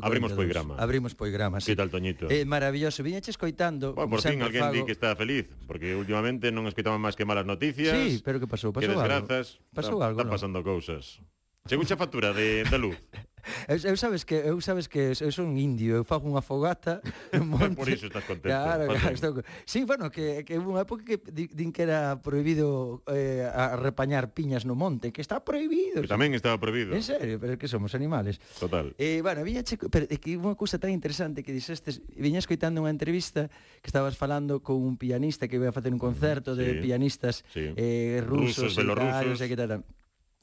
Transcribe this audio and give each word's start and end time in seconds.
Abrimos 0.00 0.32
poigrama. 0.32 0.76
Abrimos 0.80 1.12
poigrama, 1.14 1.60
sí. 1.60 1.72
Que 1.72 1.76
tal, 1.76 1.90
Toñito? 1.92 2.30
Eh, 2.32 2.48
maravilloso. 2.48 3.04
Viñache 3.04 3.30
escoitando... 3.30 3.92
Bueno, 3.92 4.08
por 4.08 4.24
fin 4.24 4.40
alguén 4.40 4.64
fago... 4.64 4.72
di 4.72 4.88
que 4.88 4.96
está 4.96 5.12
feliz, 5.12 5.44
porque 5.68 5.92
últimamente 5.92 6.48
non 6.48 6.64
escoitamos 6.64 6.96
máis 6.96 7.12
que 7.12 7.28
malas 7.28 7.44
noticias. 7.44 7.92
Sí, 7.92 8.24
pero 8.24 8.40
que 8.40 8.48
pasou? 8.48 8.72
Pasou 8.72 8.88
que 8.88 8.96
desgrazas, 8.96 9.60
algo. 9.60 9.76
está, 9.76 9.92
algo, 10.00 10.16
Están 10.16 10.28
no? 10.32 10.34
pasando 10.40 10.58
cousas. 10.64 11.20
Chegou 11.64 11.88
xa 11.88 11.96
factura 11.96 12.36
de, 12.36 12.60
da 12.68 12.76
luz. 12.76 13.00
Eu, 13.68 13.76
eu 13.76 13.96
sabes 13.96 14.24
que 14.24 14.36
eu 14.36 14.56
sabes 14.64 14.88
que 14.88 15.12
eu 15.20 15.32
son 15.32 15.52
indio, 15.60 16.00
eu 16.00 16.04
fago 16.04 16.24
unha 16.24 16.40
fogata 16.40 17.04
no 17.36 17.44
monte. 17.52 17.76
Por 17.76 17.92
iso 17.92 18.08
estás 18.08 18.24
contento. 18.24 18.48
Claro, 18.48 18.88
claro, 18.88 19.12
estou... 19.12 19.44
Sí, 19.68 19.84
bueno, 19.84 20.08
que 20.08 20.48
que 20.48 20.56
unha 20.56 20.80
época 20.80 21.04
que 21.04 21.20
din 21.20 21.68
que 21.68 21.84
era 21.84 22.24
prohibido 22.24 23.04
eh, 23.04 23.44
a 23.44 23.76
repañar 23.76 24.32
piñas 24.32 24.64
no 24.64 24.72
monte, 24.72 25.12
que 25.12 25.20
está 25.20 25.44
prohibido. 25.44 26.00
Que 26.00 26.08
tamén 26.08 26.32
estaba 26.32 26.56
prohibido. 26.56 26.96
En 26.96 27.04
serio, 27.04 27.36
pero 27.36 27.52
é 27.52 27.58
que 27.60 27.68
somos 27.68 27.92
animales. 27.92 28.40
Total. 28.56 28.96
Eh, 28.96 29.20
bueno, 29.20 29.44
viña 29.44 29.60
che, 29.60 29.76
pero 29.76 30.08
é 30.08 30.16
que 30.16 30.40
unha 30.40 30.56
cousa 30.56 30.80
tan 30.80 30.88
interesante 30.88 31.44
que 31.44 31.52
dixestes, 31.52 32.00
viña 32.16 32.40
escoitando 32.40 32.80
unha 32.80 32.92
entrevista 32.92 33.52
que 33.84 33.88
estabas 33.92 34.16
falando 34.16 34.64
con 34.64 34.80
un 34.80 34.96
pianista 34.96 35.52
que 35.52 35.60
iba 35.60 35.68
a 35.68 35.76
facer 35.76 35.92
un 35.92 36.00
concerto 36.00 36.56
sí. 36.56 36.64
de 36.64 36.80
pianistas 36.80 37.44
sí. 37.52 37.76
eh 37.76 38.24
rusos, 38.24 38.72
rusos 38.72 38.80
belorrusos 38.80 39.36
e 39.36 39.48
que 39.52 39.56
tal. 39.60 39.68
tal 39.68 39.84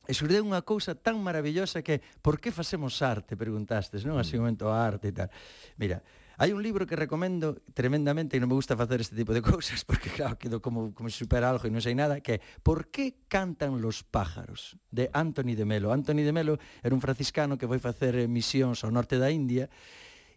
E 0.09 0.17
surdeu 0.17 0.41
unha 0.41 0.65
cousa 0.65 0.97
tan 0.97 1.21
maravillosa 1.21 1.85
que 1.85 2.01
por 2.25 2.41
que 2.41 2.49
facemos 2.49 2.97
arte, 3.05 3.37
preguntastes, 3.37 4.01
non? 4.01 4.17
Así 4.17 4.33
mm. 4.33 4.37
un 4.37 4.43
momento 4.49 4.65
a 4.73 4.81
arte 4.81 5.09
e 5.09 5.15
tal. 5.15 5.29
Mira, 5.77 6.01
hai 6.41 6.57
un 6.57 6.65
libro 6.65 6.89
que 6.89 6.97
recomendo 6.97 7.61
tremendamente 7.77 8.33
e 8.33 8.41
non 8.41 8.49
me 8.49 8.57
gusta 8.57 8.73
facer 8.73 8.97
este 8.97 9.13
tipo 9.13 9.29
de 9.29 9.45
cousas 9.45 9.85
porque 9.85 10.09
claro, 10.09 10.41
quedo 10.41 10.57
como 10.57 10.89
como 10.89 11.05
supera 11.13 11.53
algo 11.53 11.69
e 11.69 11.73
non 11.73 11.85
sei 11.85 11.93
nada, 11.93 12.17
que 12.17 12.41
Por 12.65 12.89
que 12.89 13.29
cantan 13.29 13.77
los 13.77 14.01
pájaros 14.01 14.73
de 14.89 15.13
Anthony 15.13 15.53
de 15.53 15.69
Melo. 15.69 15.93
Anthony 15.93 16.25
de 16.25 16.33
Melo 16.33 16.57
era 16.81 16.97
un 16.97 17.03
franciscano 17.03 17.61
que 17.61 17.69
foi 17.69 17.77
facer 17.77 18.17
eh, 18.17 18.25
misións 18.25 18.81
ao 18.81 18.89
norte 18.89 19.21
da 19.21 19.29
India 19.29 19.69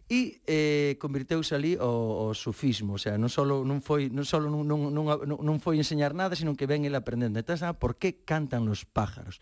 e 0.05 0.41
eh, 0.45 0.97
convirteuse 1.01 1.57
ali 1.57 1.73
o, 1.81 2.29
o 2.29 2.33
sufismo, 2.37 2.93
o 2.95 3.01
sea, 3.01 3.17
non 3.17 3.33
solo 3.33 3.65
non 3.65 3.81
foi 3.81 4.13
non 4.13 4.21
solo 4.21 4.53
non, 4.53 4.65
non, 4.69 4.93
non, 4.93 5.05
non 5.25 5.57
foi 5.57 5.81
enseñar 5.81 6.13
nada, 6.13 6.37
sino 6.37 6.53
que 6.53 6.69
ven 6.69 6.85
ele 6.85 6.97
aprendendo. 6.97 7.41
Entón, 7.41 7.57
sabe 7.57 7.73
por 7.81 7.97
que 7.97 8.21
cantan 8.21 8.69
os 8.69 8.85
pájaros? 8.85 9.41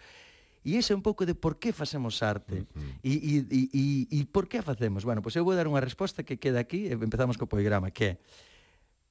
E 0.63 0.79
ese 0.79 0.95
é 0.95 0.95
un 0.95 1.03
pouco 1.03 1.27
de 1.27 1.35
por 1.35 1.59
que 1.59 1.75
facemos 1.75 2.23
arte 2.23 2.63
e 3.03 3.19
uh 3.19 3.43
-huh. 3.43 4.07
e 4.07 4.19
por 4.31 4.47
que 4.47 4.59
a 4.59 4.63
facemos. 4.63 5.03
Bueno, 5.03 5.19
pois 5.19 5.35
pues 5.35 5.39
eu 5.39 5.43
vou 5.43 5.51
dar 5.51 5.67
unha 5.67 5.83
resposta 5.83 6.23
que 6.23 6.39
queda 6.39 6.63
aquí, 6.63 6.87
empezamos 6.87 7.35
co 7.35 7.51
poigrama, 7.51 7.91
que 7.91 8.15
é 8.15 8.23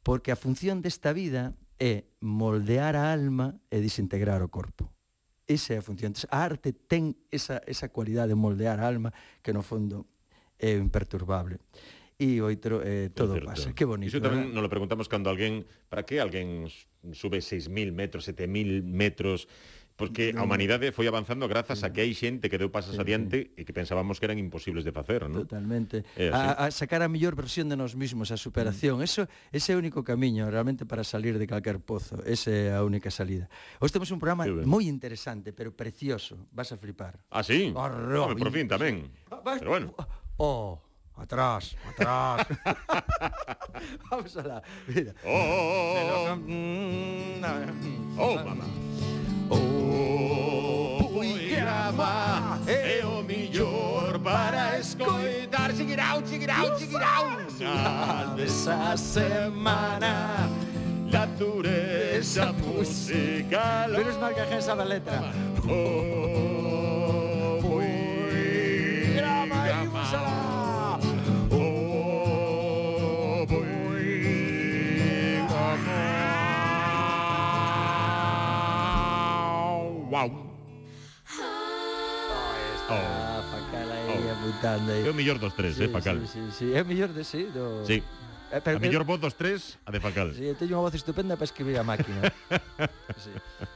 porque 0.01 0.33
a 0.33 0.41
función 0.41 0.81
desta 0.81 1.13
vida 1.13 1.53
é 1.77 2.09
moldear 2.25 2.97
a 2.97 3.13
alma 3.13 3.61
e 3.69 3.85
desintegrar 3.85 4.41
o 4.41 4.49
corpo. 4.49 4.89
Esa 5.45 5.77
é 5.77 5.79
a 5.79 5.85
función. 5.85 6.17
Entón, 6.17 6.33
a 6.33 6.41
arte 6.41 6.73
ten 6.73 7.21
esa, 7.29 7.61
esa 7.69 7.93
cualidade 7.93 8.33
de 8.33 8.41
moldear 8.41 8.81
a 8.81 8.89
alma 8.89 9.13
que 9.45 9.53
no 9.53 9.61
fondo 9.61 10.09
é 10.63 10.79
imperturbable 10.79 11.59
e 12.23 12.39
oitro 12.39 12.79
eh, 12.87 13.11
todo 13.11 13.35
pasa. 13.43 13.75
Que 13.75 13.83
bonito. 13.83 14.15
Iso 14.15 14.23
tamén 14.23 14.55
nos 14.55 14.63
lo 14.63 14.71
preguntamos 14.71 15.11
cando 15.11 15.27
alguén, 15.27 15.67
para 15.91 16.07
que 16.07 16.23
alguén 16.23 16.71
sube 17.11 17.43
6.000 17.43 17.91
metros, 17.91 18.31
7.000 18.31 18.87
metros, 18.87 19.51
Porque 19.97 20.35
a 20.37 20.43
humanidade 20.43 20.91
foi 20.91 21.07
avanzando 21.07 21.47
grazas 21.47 21.85
a 21.85 21.93
que 21.93 22.01
hai 22.01 22.17
xente 22.17 22.49
que 22.49 22.57
deu 22.57 22.73
pasas 22.73 22.97
adiante 22.97 23.53
e 23.55 23.63
que 23.63 23.77
pensábamos 23.77 24.17
que 24.17 24.25
eran 24.25 24.41
imposibles 24.41 24.89
de 24.89 24.91
facer, 24.91 25.29
non? 25.29 25.45
Totalmente. 25.45 26.03
É 26.17 26.33
a, 26.33 26.65
a 26.65 26.73
sacar 26.73 27.05
a 27.05 27.09
mellor 27.13 27.37
versión 27.37 27.69
de 27.69 27.77
nós 27.77 27.93
mismos, 27.93 28.33
a 28.33 28.41
superación. 28.41 28.99
Mm. 28.99 29.07
Eso, 29.07 29.23
ese 29.53 29.71
é 29.71 29.75
o 29.77 29.79
único 29.79 30.01
camiño 30.01 30.49
realmente 30.49 30.89
para 30.89 31.05
salir 31.05 31.37
de 31.37 31.45
calquer 31.45 31.77
pozo. 31.79 32.19
ese 32.25 32.73
é 32.73 32.75
a 32.75 32.83
única 32.83 33.13
salida. 33.13 33.53
Hoxe 33.79 33.93
temos 33.93 34.09
un 34.11 34.19
programa 34.19 34.49
moi 34.65 34.89
interesante, 34.89 35.53
pero 35.53 35.77
precioso. 35.77 36.49
Vas 36.57 36.73
a 36.73 36.81
flipar. 36.81 37.21
Ah, 37.29 37.45
sí? 37.45 37.71
Oh, 37.77 37.87
Robin. 37.87 38.41
Por 38.41 38.51
fin 38.51 38.67
tamén. 38.67 39.13
Vas, 39.29 39.61
pero 39.61 39.77
bueno. 39.77 39.93
Oh, 40.39 40.79
atrás, 41.17 41.77
atrás. 41.89 42.47
Vamos 44.11 44.37
alá. 44.37 44.63
Mira. 44.89 45.15
Oh, 45.25 45.31
oh, 45.31 46.29
oh, 46.31 46.37
mm, 46.37 47.41
mm, 47.41 48.19
oh, 48.19 48.23
oh. 48.23 48.25
Oh, 48.25 48.33
Oh, 48.33 48.45
mamá. 48.45 48.65
Oh, 49.51 49.93
grama 51.49 52.59
é 52.67 53.05
o 53.05 53.23
millor 53.23 54.19
para 54.19 54.79
escoitar. 54.79 55.73
Chiquirau, 55.75 56.23
chiquirau, 56.27 56.79
chiquirau. 56.79 57.25
Desa 58.37 58.97
semana. 58.97 60.49
Natureza 61.11 62.53
musical. 62.53 63.91
Menos 63.91 64.17
mal 64.17 64.35
que 64.35 64.41
a 64.41 64.85
letra. 64.85 65.21
Oh, 65.69 66.72
cantando 84.63 84.93
aí. 84.93 85.03
É 85.07 85.11
o 85.11 85.15
mellor 85.15 85.39
dos 85.43 85.55
tres, 85.55 85.75
eh, 85.75 85.77
sí, 85.77 85.85
eh, 85.85 85.89
Facal. 85.91 86.17
Sí, 86.23 86.27
sí, 86.31 86.41
sí, 86.55 86.67
é 86.71 86.81
o 86.83 86.87
mellor 86.87 87.11
de 87.11 87.25
sí, 87.27 87.51
do... 87.51 87.85
Sí. 87.85 88.03
Eh, 88.53 88.61
pero, 88.63 88.77
a 88.77 88.81
mellor 88.81 89.05
voz 89.05 89.19
dos 89.19 89.35
tres, 89.35 89.79
a 89.85 89.91
de 89.91 89.99
Facal. 89.99 90.31
Sí, 90.35 90.47
eu 90.47 90.55
teño 90.55 90.79
unha 90.79 90.87
voz 90.87 90.95
estupenda 90.95 91.35
para 91.35 91.49
escribir 91.51 91.77
a 91.81 91.85
máquina. 91.85 92.31
sí. 93.25 93.33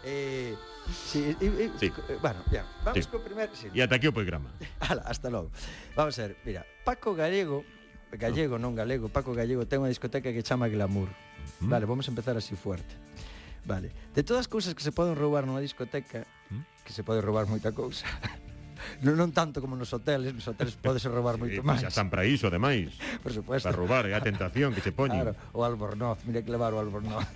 Eh, 0.07 0.55
sí, 0.87 1.35
eh, 1.43 1.71
sí. 1.81 1.91
Bueno, 2.23 2.41
ya, 2.55 2.63
vamos 2.87 3.03
sí. 3.03 3.11
co 3.11 3.19
primer... 3.19 3.51
Sí. 3.51 3.67
E 3.75 3.83
ata 3.83 3.99
aquí 3.99 4.07
o 4.07 4.15
programa. 4.15 4.55
Ala, 4.87 5.03
hasta 5.03 5.27
logo. 5.27 5.51
Vamos 5.99 6.15
a 6.23 6.31
ver, 6.31 6.39
mira, 6.47 6.63
Paco 6.87 7.19
Gallego, 7.19 7.67
Gallego, 8.15 8.57
non 8.63 8.79
galego, 8.79 9.11
Paco 9.11 9.35
Gallego, 9.35 9.67
ten 9.67 9.83
unha 9.83 9.91
discoteca 9.91 10.31
que 10.31 10.47
chama 10.47 10.71
Glamour. 10.71 11.11
Mm. 11.59 11.69
Vale, 11.73 11.85
vamos 11.91 12.07
a 12.07 12.11
empezar 12.15 12.39
así 12.39 12.55
fuerte. 12.55 12.95
Vale. 13.67 13.91
De 14.15 14.23
todas 14.23 14.47
as 14.47 14.49
cousas 14.49 14.79
que 14.79 14.85
se 14.85 14.95
poden 14.95 15.19
roubar 15.19 15.43
nunha 15.43 15.59
discoteca, 15.59 16.23
mm. 16.53 16.87
que 16.87 16.93
se 16.95 17.03
pode 17.03 17.19
roubar 17.19 17.51
moita 17.51 17.75
cousa, 17.75 18.07
non, 19.03 19.15
non 19.19 19.31
tanto 19.33 19.61
como 19.63 19.75
nos 19.75 19.93
hoteles, 19.93 20.33
nos 20.33 20.47
hoteles 20.47 20.75
podese 20.85 21.09
roubar 21.09 21.37
moito 21.37 21.61
máis. 21.63 21.83
Xa 21.83 21.93
están 21.93 22.09
para 22.09 22.27
iso, 22.27 22.49
ademais. 22.49 22.95
Por 23.23 23.33
supuesto. 23.33 23.67
Para 23.67 23.77
roubar, 23.77 24.05
é 24.07 24.15
a 24.15 24.23
tentación 24.23 24.75
que 24.75 24.83
se 24.83 24.93
poñen. 24.93 25.23
Claro, 25.23 25.39
o 25.53 25.65
Albornoz, 25.65 26.25
mira 26.25 26.43
que 26.43 26.51
levar 26.51 26.75
o 26.75 26.79
Albornoz. 26.79 27.27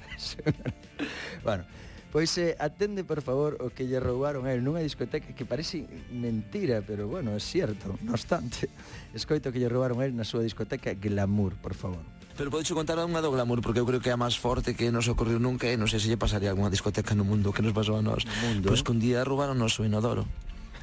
bueno, 1.46 1.64
Pois 2.10 2.36
eh, 2.38 2.56
atende, 2.58 3.06
por 3.06 3.22
favor, 3.22 3.54
o 3.62 3.70
que 3.70 3.86
lle 3.86 4.02
roubaron 4.02 4.42
a 4.42 4.50
él 4.50 4.66
nunha 4.66 4.82
discoteca 4.82 5.30
que 5.30 5.46
parece 5.46 5.86
mentira, 6.10 6.82
pero 6.82 7.06
bueno, 7.06 7.30
é 7.30 7.38
cierto, 7.38 7.94
no 8.02 8.18
obstante. 8.18 8.66
Escoito 9.14 9.54
que 9.54 9.62
lle 9.62 9.70
roubaron 9.70 10.02
a 10.02 10.10
él 10.10 10.18
na 10.18 10.26
súa 10.26 10.42
discoteca 10.42 10.90
Glamour, 10.98 11.54
por 11.62 11.78
favor. 11.78 12.02
Pero 12.34 12.50
podes 12.50 12.66
contar 12.74 12.98
unha 12.98 13.22
do 13.22 13.30
Glamour, 13.30 13.62
porque 13.62 13.78
eu 13.78 13.86
creo 13.86 14.02
que 14.02 14.10
é 14.10 14.14
a 14.14 14.18
máis 14.18 14.34
forte 14.34 14.74
que 14.74 14.90
nos 14.90 15.06
ocorreu 15.06 15.38
nunca 15.38 15.70
e 15.70 15.78
non 15.78 15.86
sei 15.86 16.02
se 16.02 16.10
lle 16.10 16.18
pasaría 16.18 16.50
a 16.50 16.52
algunha 16.58 16.74
discoteca 16.74 17.14
no 17.14 17.22
mundo 17.22 17.54
que 17.54 17.62
nos 17.62 17.70
pasou 17.70 17.94
a 17.94 18.02
nós. 18.02 18.26
Pois 18.58 18.80
eh. 18.80 18.84
que 18.86 18.90
un 18.90 18.98
día 18.98 19.22
roubaron 19.22 19.54
o 19.54 19.70
noso 19.70 19.86
inodoro. 19.86 20.26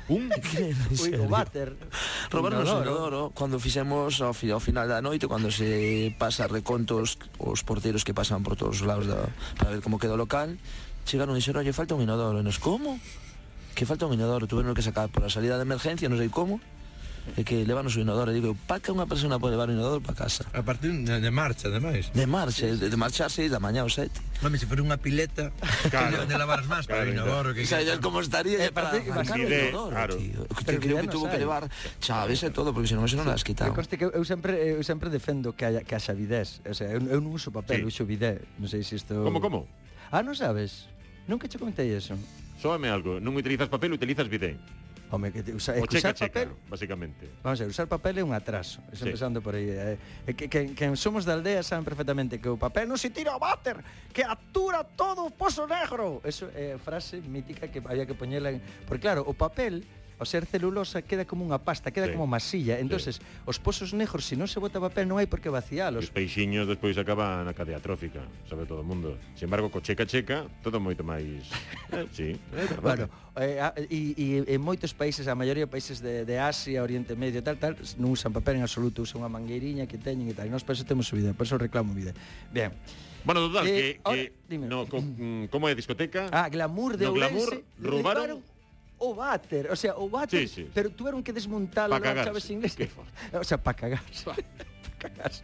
Un? 0.07 0.31
Ui, 0.31 1.11
o 1.19 1.27
váter. 1.27 1.75
Roubaron 2.31 2.63
o 2.63 2.79
inodoro 2.79 3.35
cando 3.35 3.59
fixemos 3.59 4.23
ao, 4.23 4.31
fi, 4.31 4.51
ao 4.55 4.63
final 4.63 4.87
da 4.87 5.03
noite, 5.03 5.27
cando 5.27 5.51
se 5.51 6.15
pasa 6.15 6.47
recontos 6.47 7.19
os 7.39 7.59
porteiros 7.67 8.07
que 8.07 8.15
pasan 8.15 8.39
por 8.39 8.55
todos 8.55 8.79
os 8.79 8.87
lados 8.87 9.07
da, 9.11 9.27
para 9.59 9.75
ver 9.75 9.83
como 9.83 9.99
queda 9.99 10.15
o 10.15 10.19
local, 10.19 10.55
chegaron 11.03 11.35
e 11.35 11.43
dixeron, 11.43 11.59
oye, 11.63 11.75
falta 11.75 11.95
un 11.95 12.03
inodoro. 12.07 12.39
E 12.39 12.43
nos, 12.43 12.55
como? 12.55 12.95
Que 13.75 13.83
falta 13.83 14.07
un 14.07 14.15
inodoro, 14.15 14.47
tuveron 14.47 14.71
que 14.71 14.83
sacar 14.83 15.11
por 15.11 15.27
a 15.27 15.31
salida 15.31 15.59
de 15.59 15.67
emergencia, 15.67 16.07
non 16.07 16.15
sei 16.15 16.31
como, 16.31 16.63
é 17.35 17.43
que 17.43 17.67
levanos 17.67 17.97
o 17.97 17.99
inodoro 17.99 18.31
e 18.31 18.37
Digo, 18.37 18.53
pa 18.69 18.79
que 18.79 18.93
unha 18.93 19.09
persona 19.09 19.41
pode 19.41 19.57
levar 19.57 19.67
o 19.67 19.73
inodoro 19.73 19.99
para 19.99 20.13
casa? 20.13 20.45
A 20.53 20.61
partir 20.61 20.93
de, 20.93 21.19
de 21.19 21.31
marcha, 21.33 21.67
ademais. 21.67 22.13
De 22.13 22.29
marcha, 22.29 22.69
de, 22.69 22.87
de 22.87 22.97
marchar 22.97 23.27
seis 23.33 23.49
da 23.49 23.57
mañá 23.57 23.83
ou 23.83 23.91
sete. 23.91 24.21
Mami, 24.45 24.61
se 24.61 24.69
for 24.69 24.77
unha 24.79 25.01
pileta, 25.01 25.49
claro. 25.93 26.23
de 26.23 26.35
lavar 26.37 26.61
as 26.61 26.69
más 26.69 26.85
claro, 26.85 27.03
para 27.03 27.09
o 27.09 27.13
inodoro. 27.13 27.49
Que, 27.57 27.65
o 27.65 27.67
sea, 27.67 27.81
que... 27.81 27.97
como 27.99 28.21
estaría 28.21 28.61
eh, 28.61 28.71
para 28.71 28.93
marcar 28.93 29.35
o 29.35 29.49
inodoro, 29.49 29.95
claro. 29.97 30.13
tío. 30.15 30.45
Pero 30.63 30.77
creo 30.79 30.97
que 31.01 31.09
tuvo 31.09 31.25
que 31.27 31.41
levar 31.41 31.65
chaves 31.99 32.45
e 32.45 32.53
todo, 32.53 32.71
porque 32.71 32.87
senón 32.87 33.09
eso 33.09 33.17
non 33.17 33.27
as 33.27 33.41
quitaba. 33.41 33.73
Coste 33.73 33.97
que 33.97 34.05
eu 34.05 34.23
sempre, 34.23 34.77
eu 34.77 34.85
sempre 34.85 35.09
defendo 35.09 35.57
que 35.57 35.65
haya, 35.65 35.81
que 35.81 35.97
haxa 35.97 36.13
bidés. 36.13 36.61
O 36.63 36.77
sea, 36.77 36.93
eu, 36.93 37.01
eu 37.09 37.19
non 37.19 37.33
uso 37.33 37.49
papel, 37.49 37.83
sí. 37.83 37.89
uso 37.89 38.03
bidé. 38.05 38.39
Non 38.61 38.69
sei 38.69 38.85
se 38.85 39.01
isto... 39.01 39.17
Como, 39.25 39.41
como? 39.41 39.65
Ah, 40.13 40.21
non 40.21 40.37
sabes? 40.37 40.87
Nunca 41.27 41.49
che 41.49 41.59
comentei 41.59 41.91
eso. 41.91 42.15
Sóame 42.57 42.89
algo, 42.89 43.19
non 43.19 43.35
utilizas 43.37 43.69
papel, 43.69 43.93
utilizas 43.93 44.25
bidé. 44.31 44.57
Home, 45.09 45.31
que 45.31 45.43
te, 45.43 45.53
usa, 45.53 45.73
o 45.73 45.87
checa, 45.87 46.11
usar 46.11 46.15
checa, 46.15 46.39
papel, 46.41 46.49
básicamente. 46.69 47.25
basicamente. 47.27 47.43
Vamos 47.43 47.61
a 47.61 47.63
ver, 47.63 47.71
usar 47.71 47.87
papel 47.87 48.19
é 48.19 48.23
un 48.23 48.33
atraso, 48.33 48.83
sí. 48.91 49.07
empezando 49.07 49.41
por 49.41 49.55
aí. 49.55 49.69
Eh, 49.69 49.97
eh 50.27 50.33
que, 50.35 50.49
que, 50.51 50.75
que 50.75 50.95
somos 50.99 51.23
da 51.23 51.33
aldea 51.33 51.63
saben 51.63 51.87
perfectamente 51.87 52.43
que 52.43 52.51
o 52.51 52.59
papel 52.59 52.91
non 52.91 52.99
se 52.99 53.07
tira 53.15 53.31
ao 53.31 53.39
váter, 53.39 53.79
que 54.11 54.27
atura 54.27 54.83
todo 54.83 55.23
o 55.23 55.31
pozo 55.31 55.63
negro. 55.63 56.19
Eso 56.27 56.51
é 56.51 56.75
eh, 56.75 56.81
frase 56.81 57.23
mítica 57.23 57.71
que 57.71 57.79
había 57.79 58.03
que 58.03 58.19
poñela 58.19 58.51
en... 58.51 58.59
Porque 58.83 59.07
claro, 59.07 59.23
o 59.23 59.31
papel 59.31 59.87
o 60.17 60.25
ser 60.25 60.49
celulosa 60.49 61.05
queda 61.05 61.29
como 61.29 61.45
unha 61.45 61.61
pasta, 61.61 61.93
queda 61.93 62.09
sí. 62.09 62.17
como 62.17 62.25
masilla. 62.25 62.81
Entonces, 62.81 63.21
sí. 63.21 63.23
os 63.45 63.61
pozos 63.61 63.93
negros, 63.93 64.25
se 64.25 64.33
si 64.33 64.35
non 64.35 64.49
se 64.49 64.57
bota 64.57 64.81
papel, 64.81 65.05
non 65.05 65.21
hai 65.21 65.29
por 65.29 65.37
que 65.37 65.53
vacialos. 65.53 66.09
Os 66.09 66.13
peixiños 66.13 66.65
despois 66.65 66.97
acaban 66.97 67.45
na 67.45 67.53
cadea 67.53 67.77
trófica, 67.77 68.25
sabe 68.49 68.65
todo 68.65 68.81
o 68.81 68.87
mundo. 68.87 69.13
Sin 69.37 69.49
embargo, 69.49 69.69
co 69.69 69.79
checa 69.79 70.09
checa, 70.09 70.49
todo 70.65 70.81
moito 70.81 71.05
máis... 71.05 71.45
eh, 71.93 72.09
sí, 72.09 72.33
é 72.33 72.65
verdade. 72.65 72.81
Bueno, 72.81 73.05
eh, 73.37 73.61
e, 73.89 73.99
e 74.17 74.57
en 74.57 74.61
moitos 74.61 74.97
países, 74.97 75.29
a 75.29 75.37
maioría 75.37 75.69
de 75.69 75.71
países 75.71 76.01
de, 76.01 76.25
de 76.25 76.35
Asia, 76.41 76.81
Oriente 76.81 77.13
Medio, 77.13 77.45
tal, 77.45 77.61
tal, 77.61 77.77
non 78.01 78.17
usan 78.17 78.33
papel 78.33 78.57
en 78.57 78.65
absoluto, 78.65 79.05
usan 79.05 79.21
unha 79.21 79.29
mangueiriña 79.29 79.85
que 79.85 80.01
teñen 80.01 80.25
e 80.29 80.33
tal. 80.33 80.49
E 80.49 80.51
nós 80.51 80.65
por 80.65 80.73
eso 80.73 80.83
temos 80.83 81.05
vida, 81.13 81.37
por 81.37 81.45
eso 81.45 81.61
reclamo 81.61 81.93
vida. 81.93 82.17
Bien. 82.49 82.73
Bueno, 83.27 83.45
total, 83.51 83.67
eh, 83.67 83.99
que, 83.99 84.15
que 84.15 84.33
dime. 84.47 84.67
no, 84.71 84.87
co, 84.87 85.03
mm, 85.03 85.51
como 85.51 85.67
é 85.67 85.75
discoteca? 85.75 86.31
Ah, 86.31 86.47
glamour 86.47 86.95
de 86.95 87.05
no, 87.05 87.11
Ourense. 87.11 87.35
Glamour, 87.35 87.51
roubaron 87.77 88.39
o 88.99 89.13
váter, 89.13 89.69
o 89.69 89.75
sea, 89.75 89.95
o 89.95 90.09
váter, 90.09 90.47
sí, 90.47 90.63
sí. 90.63 90.69
pero 90.73 90.89
tuvieron 90.89 91.21
que 91.21 91.31
desmontar 91.31 91.89
las 91.89 92.01
chaves 92.01 92.49
inglesas. 92.49 92.89
O 93.33 93.43
sea, 93.43 93.61
para 93.61 93.75
cagarse. 93.75 94.25
para 94.25 94.43
cagarse. 94.97 95.43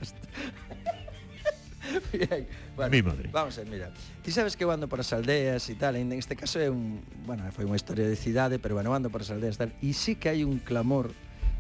Bien, 2.14 2.48
bueno, 2.76 2.92
Mi 2.92 3.02
madre. 3.02 3.30
Vamos 3.32 3.58
a 3.58 3.62
ver, 3.62 3.70
mira. 3.70 3.92
Ti 4.24 4.32
sabes 4.32 4.56
que 4.56 4.64
eu 4.64 4.72
ando 4.72 4.88
por 4.88 5.00
as 5.00 5.12
aldeas 5.12 5.68
e 5.68 5.76
tal, 5.76 6.00
en 6.00 6.12
este 6.16 6.36
caso 6.36 6.60
é 6.60 6.72
un, 6.72 7.04
bueno, 7.28 7.44
foi 7.52 7.68
unha 7.68 7.76
historia 7.76 8.08
de 8.08 8.16
cidade, 8.16 8.58
pero 8.58 8.80
bueno, 8.80 8.96
ando 8.96 9.12
por 9.12 9.22
as 9.22 9.30
aldeas 9.30 9.60
e 9.60 9.68
tal, 9.68 9.72
e 9.84 9.92
sí 9.92 10.16
que 10.16 10.32
hai 10.32 10.48
un 10.48 10.64
clamor, 10.64 11.12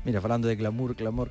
mira, 0.08 0.24
falando 0.24 0.48
de 0.48 0.56
clamor, 0.56 0.96
clamor, 0.96 1.28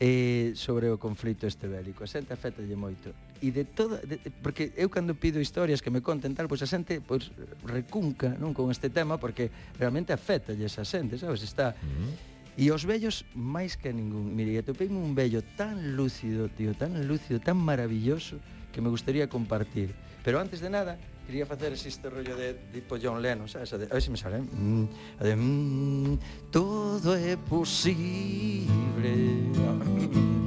eh, 0.00 0.54
sobre 0.54 0.90
o 0.90 0.98
conflito 0.98 1.46
este 1.46 1.66
bélico. 1.66 2.06
A 2.06 2.08
xente 2.10 2.30
afétalle 2.30 2.74
moito. 2.78 3.10
E 3.42 3.50
de 3.50 3.66
toda, 3.66 3.98
de, 4.02 4.18
porque 4.42 4.70
eu 4.78 4.86
cando 4.90 5.18
pido 5.18 5.42
historias 5.42 5.82
que 5.82 5.90
me 5.90 6.02
conten 6.02 6.34
tal, 6.34 6.46
pois 6.46 6.62
a 6.62 6.70
xente 6.70 7.02
pois, 7.02 7.34
recunca 7.66 8.34
non 8.38 8.54
con 8.54 8.70
este 8.70 8.90
tema 8.90 9.18
porque 9.18 9.50
realmente 9.78 10.14
afectalle 10.14 10.62
a 10.62 10.84
xente, 10.86 11.18
sabes? 11.18 11.42
Está... 11.42 11.74
Uh 11.78 11.86
-huh. 11.86 12.28
E 12.58 12.74
os 12.74 12.82
vellos 12.82 13.22
máis 13.38 13.78
que 13.78 13.94
ningún. 13.94 14.34
Mire, 14.34 14.58
atopei 14.58 14.90
un 14.90 15.14
vello 15.14 15.46
tan 15.54 15.94
lúcido, 15.94 16.50
tío, 16.50 16.74
tan 16.74 16.90
lúcido, 17.06 17.38
tan 17.38 17.54
maravilloso 17.54 18.42
que 18.74 18.82
me 18.82 18.90
gustaría 18.90 19.30
compartir. 19.30 19.94
Pero 20.26 20.42
antes 20.42 20.58
de 20.58 20.66
nada, 20.66 20.98
quería 21.28 21.44
facer 21.44 21.74
este 21.74 22.08
rollo 22.08 22.34
de 22.36 22.54
tipo 22.72 22.96
John 23.00 23.20
Lennon, 23.20 23.46
sabes? 23.48 23.70
A, 23.74 23.78
de, 23.78 23.84
a 23.84 23.88
ver 23.90 24.00
se 24.02 24.10
me 24.10 24.16
sale. 24.16 24.38
Mm, 24.38 24.84
a 25.20 25.24
de, 25.24 25.36
mm, 25.36 26.18
todo 26.50 27.14
é 27.14 27.36
posible. 27.36 28.64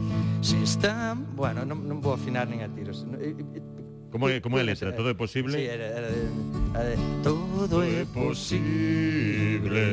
Si 0.42 0.57
está... 0.63 1.13
Bueno, 1.13 1.62
non, 1.69 1.86
non 1.86 2.01
vou 2.01 2.18
afinar 2.18 2.50
nin 2.50 2.66
a 2.66 2.69
tiros. 2.74 3.06
Como 4.10 4.25
é, 4.25 4.42
como 4.42 4.57
é 4.57 4.66
a 4.66 4.74
letra? 4.74 4.89
Todo 4.89 5.13
é 5.13 5.13
posible? 5.13 5.54
Sí, 5.54 5.69
era, 5.69 5.86
era 5.86 6.10
de, 6.10 6.25
a 6.74 6.81
de, 6.81 6.98
todo 7.22 7.86
é 7.86 8.01
posible 8.10 9.86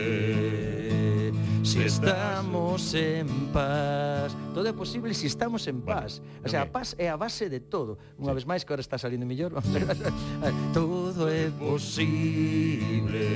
si 1.68 1.82
estamos 1.82 2.94
en 2.94 3.52
paz. 3.52 4.34
Todo 4.54 4.66
é 4.66 4.72
posible 4.72 5.12
se 5.12 5.20
si 5.20 5.26
estamos 5.26 5.66
en 5.68 5.82
paz. 5.82 6.20
Bueno, 6.24 6.40
o 6.46 6.48
sea, 6.48 6.62
a 6.62 6.66
paz 6.66 6.96
é 6.96 7.12
a 7.12 7.16
base 7.20 7.52
de 7.52 7.60
todo. 7.60 8.00
Unha 8.16 8.32
sí. 8.32 8.40
vez 8.40 8.48
máis 8.48 8.64
que 8.64 8.72
agora 8.72 8.80
está 8.80 8.96
salindo 8.96 9.28
mellor. 9.28 9.52
todo 10.72 11.28
é 11.28 11.52
posible 11.60 13.28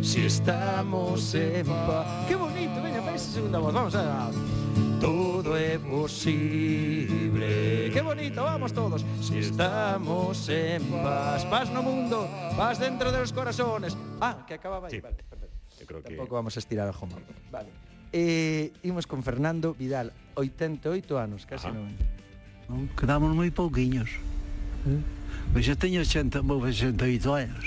si 0.00 0.24
estamos 0.24 1.36
en 1.36 1.68
paz. 1.84 2.24
Que 2.24 2.32
bonito, 2.40 2.80
veña, 2.80 3.04
fai 3.04 3.20
segunda 3.20 3.60
voz. 3.60 3.76
Vamos 3.76 3.92
a 3.92 4.32
Todo 5.00 5.52
é 5.56 5.76
posible. 5.76 7.48
Qué 7.92 8.00
bonito, 8.00 8.40
vamos 8.40 8.72
todos. 8.72 9.04
Si 9.20 9.36
estamos 9.44 10.48
en 10.48 10.80
paz, 11.04 11.44
paz 11.44 11.68
no 11.68 11.84
mundo, 11.84 12.24
paz 12.56 12.80
dentro 12.80 13.12
de 13.12 13.20
los 13.20 13.32
corazones. 13.36 13.92
Ah, 14.16 14.48
que 14.48 14.56
acababa 14.56 14.88
aí. 14.88 14.96
Sí. 14.96 15.00
Vale, 15.04 15.20
perfecto. 15.28 15.59
Eu 15.80 15.86
creo 15.88 16.04
que... 16.04 16.12
Tampouco 16.12 16.36
vamos 16.36 16.54
a 16.56 16.60
estirar 16.60 16.86
a 16.86 16.92
Joma. 16.92 17.16
Vale. 17.50 17.72
Eh, 18.12 18.70
imos 18.84 19.06
con 19.06 19.22
Fernando 19.22 19.72
Vidal, 19.72 20.12
88 20.36 21.18
anos, 21.18 21.46
casi 21.46 21.66
Ajá. 21.66 21.74
90. 21.74 22.20
Non, 22.70 22.86
quedamos 22.94 23.34
moi 23.34 23.50
pouquiños. 23.50 24.14
Eh? 24.86 25.02
Pois 25.50 25.66
eu 25.66 25.74
teño 25.74 26.02
80, 26.02 26.42
68 26.42 27.34
anos. 27.34 27.66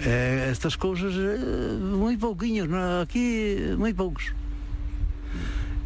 Eh, 0.00 0.48
estas 0.50 0.76
cousas 0.76 1.12
eh, 1.12 1.76
moi 1.76 2.16
pouquiños, 2.16 2.70
no? 2.70 3.02
aquí 3.02 3.58
eh, 3.58 3.74
moi 3.74 3.92
poucos. 3.92 4.32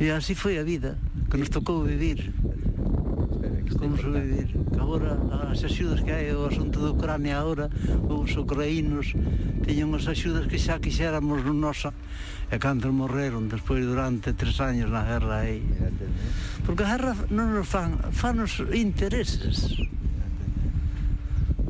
E 0.01 0.11
así 0.11 0.35
foi 0.35 0.59
a 0.59 0.65
vida 0.65 0.99
que 1.31 1.37
nos 1.39 1.49
tocou 1.49 1.85
vivir 1.85 2.35
convivir 3.73 4.53
agora 4.77 5.17
as 5.49 5.65
axudas 5.65 6.05
que 6.05 6.13
hai 6.13 6.29
o 6.37 6.45
asunto 6.45 6.85
de 6.85 6.93
Ucrania 6.93 7.41
agora 7.41 7.73
os 8.05 8.37
ucraínos 8.37 9.17
teñen 9.65 9.89
as 9.97 10.05
axudas 10.05 10.45
que 10.45 10.61
xa 10.61 10.77
quixéramos 10.77 11.41
no 11.41 11.57
nosa 11.57 11.97
e 12.53 12.57
cando 12.61 12.93
morreron 12.93 13.49
despois 13.49 13.81
durante 13.83 14.37
tres 14.37 14.61
años 14.61 14.93
na 14.93 15.03
guerra 15.03 15.49
aí. 15.49 15.65
Porque 16.69 16.85
a 16.85 16.97
guerra 16.97 17.13
non 17.33 17.57
nos 17.57 17.67
fan 17.67 17.97
fanos 18.13 18.61
intereses. 18.73 19.73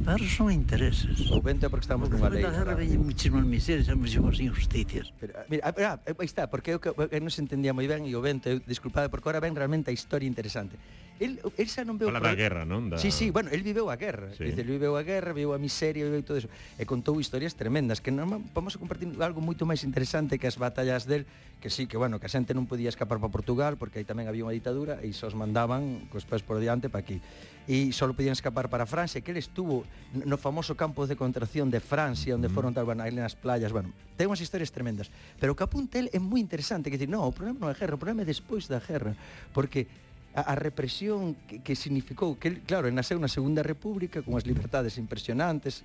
Pero 0.05 0.25
son 0.29 0.53
intereses. 0.53 1.33
Ou 1.33 1.41
vente 1.41 1.65
porque 1.73 1.89
estamos 1.89 2.13
nunha 2.13 2.29
lei. 2.29 2.45
Agora 2.45 2.77
veñen 2.77 3.01
muchísimas 3.01 3.49
miserias, 3.49 3.89
muchísimas 3.97 4.37
injusticias. 4.37 5.09
Pero, 5.17 5.33
ah, 5.33 5.49
mira, 5.49 5.63
ah, 5.65 5.97
ah, 5.97 5.97
aí 6.05 6.29
está, 6.29 6.47
porque 6.53 6.77
eu, 6.77 6.81
eu 6.85 7.21
non 7.25 7.33
se 7.33 7.41
entendía 7.41 7.73
moi 7.73 7.89
ben 7.89 8.05
e 8.05 8.13
o 8.13 8.21
vento, 8.21 8.53
eu, 8.53 8.61
disculpade, 8.61 9.09
porque 9.09 9.25
agora 9.25 9.41
ven 9.41 9.57
realmente 9.57 9.89
a 9.89 9.95
historia 9.97 10.29
interesante. 10.29 10.77
El, 11.21 11.39
el 11.39 11.69
xa 11.71 11.87
non 11.87 11.95
veu... 11.95 12.11
Fala 12.11 12.21
da 12.21 12.35
guerra, 12.35 12.67
non? 12.67 12.91
Da... 12.91 12.99
Sí, 12.99 13.15
sí, 13.15 13.31
bueno, 13.31 13.49
el 13.55 13.63
viveu 13.63 13.87
a 13.87 13.95
guerra. 13.95 14.35
Sí. 14.35 14.51
Dice, 14.51 14.67
viveu 14.67 14.99
a 14.99 15.03
guerra, 15.07 15.31
viveu 15.31 15.55
a 15.55 15.61
miseria, 15.63 16.03
viveu 16.05 16.27
todo 16.27 16.43
eso. 16.43 16.51
E 16.75 16.83
contou 16.85 17.17
historias 17.23 17.55
tremendas, 17.55 18.03
que 18.03 18.11
non 18.11 18.29
vamos 18.51 18.75
a 18.75 18.79
compartir 18.83 19.07
algo 19.23 19.39
moito 19.39 19.63
máis 19.63 19.87
interesante 19.87 20.43
que 20.43 20.51
as 20.51 20.59
batallas 20.59 21.07
del, 21.07 21.25
que 21.63 21.71
sí, 21.71 21.87
que 21.87 21.95
bueno, 21.95 22.19
que 22.19 22.27
a 22.27 22.33
xente 22.35 22.51
non 22.51 22.67
podía 22.67 22.91
escapar 22.91 23.23
para 23.23 23.31
Portugal, 23.31 23.79
porque 23.79 24.03
aí 24.03 24.07
tamén 24.07 24.27
había 24.27 24.43
unha 24.43 24.53
ditadura 24.53 24.99
e 25.01 25.15
só 25.15 25.31
os 25.31 25.39
mandaban 25.39 26.11
cos 26.11 26.27
pés 26.27 26.43
por 26.43 26.59
diante 26.59 26.91
para 26.91 27.07
aquí 27.07 27.23
e 27.65 27.93
solo 27.97 28.13
podían 28.13 28.37
escapar 28.37 28.69
para 28.69 28.85
Francia, 28.85 29.25
que 29.25 29.33
ele 29.33 29.41
estuvo 29.41 29.89
no 30.13 30.37
famoso 30.37 30.77
campo 30.77 31.09
de 31.09 31.17
concentración 31.17 31.73
de 31.73 31.81
Francia, 31.81 32.37
onde 32.37 32.53
mm. 32.53 32.55
foron 32.55 32.77
tal, 32.77 32.85
bueno, 32.85 33.01
aí 33.01 33.13
nas 33.13 33.33
playas, 33.33 33.73
bueno, 33.73 33.89
ten 34.21 34.29
unhas 34.29 34.45
historias 34.45 34.69
tremendas. 34.69 35.09
Pero 35.41 35.53
o 35.53 35.59
Capuntel 35.59 36.13
é 36.13 36.21
moi 36.21 36.41
interesante, 36.41 36.93
que 36.93 37.01
dicir, 37.01 37.09
no, 37.09 37.25
o 37.25 37.33
problema 37.33 37.65
non 37.65 37.69
é 37.73 37.75
a 37.75 37.79
guerra, 37.79 37.97
o 37.97 38.01
problema 38.01 38.21
é 38.23 38.29
despois 38.29 38.69
da 38.69 38.85
guerra, 38.85 39.17
porque 39.57 39.89
a, 40.37 40.53
a 40.53 40.55
represión 40.61 41.39
que, 41.49 41.65
que 41.65 41.73
significou 41.73 42.37
que, 42.37 42.61
claro, 42.69 42.91
nasceu 42.93 43.17
na 43.17 43.33
Segunda 43.33 43.65
República 43.65 44.21
con 44.21 44.37
as 44.37 44.45
libertades 44.45 45.01
impresionantes, 45.01 45.81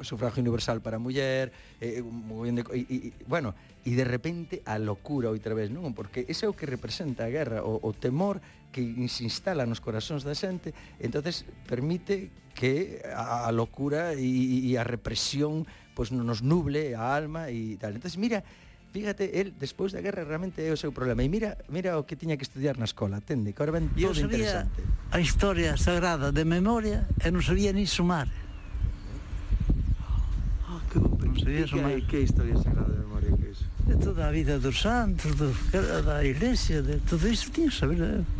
o 0.00 0.04
sufragio 0.04 0.40
universal 0.40 0.80
para 0.80 0.96
a 0.96 1.02
muller, 1.02 1.52
eh, 1.80 2.00
de, 2.00 2.62
e, 2.72 2.80
e, 2.88 2.98
bueno, 3.28 3.52
e 3.84 3.92
de 3.92 4.04
repente 4.04 4.62
a 4.64 4.80
locura 4.80 5.28
outra 5.28 5.52
vez, 5.52 5.68
non? 5.68 5.92
Porque 5.92 6.24
ese 6.28 6.46
é 6.46 6.48
o 6.48 6.56
que 6.56 6.64
representa 6.64 7.28
a 7.28 7.30
guerra, 7.32 7.60
o, 7.66 7.82
o 7.82 7.90
temor 7.92 8.40
que 8.70 8.82
se 9.10 9.26
instala 9.26 9.66
nos 9.66 9.82
corazóns 9.82 10.22
da 10.22 10.34
xente, 10.34 10.72
entonces 11.02 11.44
permite 11.66 12.30
que 12.54 13.02
a, 13.10 13.46
a 13.46 13.50
locura 13.52 14.14
e, 14.14 14.70
e 14.70 14.78
a 14.78 14.84
represión 14.86 15.66
pois 15.94 16.10
nos 16.14 16.40
nuble 16.40 16.96
a 16.96 17.12
alma 17.12 17.50
e 17.50 17.76
tal. 17.76 17.92
Entonces 17.92 18.16
mira, 18.16 18.40
fíjate, 18.92 19.40
el 19.40 19.52
despois 19.58 19.92
da 19.92 20.00
guerra 20.00 20.24
realmente 20.24 20.64
é 20.64 20.72
o 20.72 20.78
seu 20.78 20.90
problema. 20.96 21.22
E 21.22 21.28
mira, 21.28 21.58
mira 21.68 21.98
o 21.98 22.08
que 22.08 22.16
tiña 22.16 22.40
que 22.40 22.46
estudiar 22.46 22.78
na 22.78 22.86
escola, 22.86 23.20
atende, 23.20 23.52
que 23.52 23.60
ahora 23.62 23.78
ven 23.78 23.92
todo 23.92 24.14
sabía 24.14 24.64
interesante. 24.64 24.80
a 25.12 25.18
historia 25.20 25.76
sagrada 25.76 26.32
de 26.32 26.44
memoria 26.48 27.06
e 27.20 27.28
non 27.28 27.44
sabía 27.44 27.70
ni 27.76 27.84
sumar. 27.84 28.26
Ah, 30.66 30.80
que, 30.88 30.98
non 30.98 31.36
sabía 31.36 31.66
sumar. 31.68 31.92
Que, 32.06 32.06
que 32.08 32.18
historia 32.24 32.56
sagrada 32.58 32.90
de 32.90 33.00
memoria 33.04 33.30
que 33.36 33.46
é 33.46 33.52
iso? 33.52 33.66
De 33.84 33.96
toda 34.00 34.24
a 34.26 34.32
vida 34.32 34.56
dos 34.56 34.80
santos, 34.80 35.36
do, 35.36 35.52
da 36.06 36.24
iglesia, 36.24 36.80
de 36.80 36.96
todo 37.04 37.28
iso 37.28 37.52
tiña 37.52 37.68
que 37.68 37.76
saber. 37.76 38.00
Eh? 38.00 38.39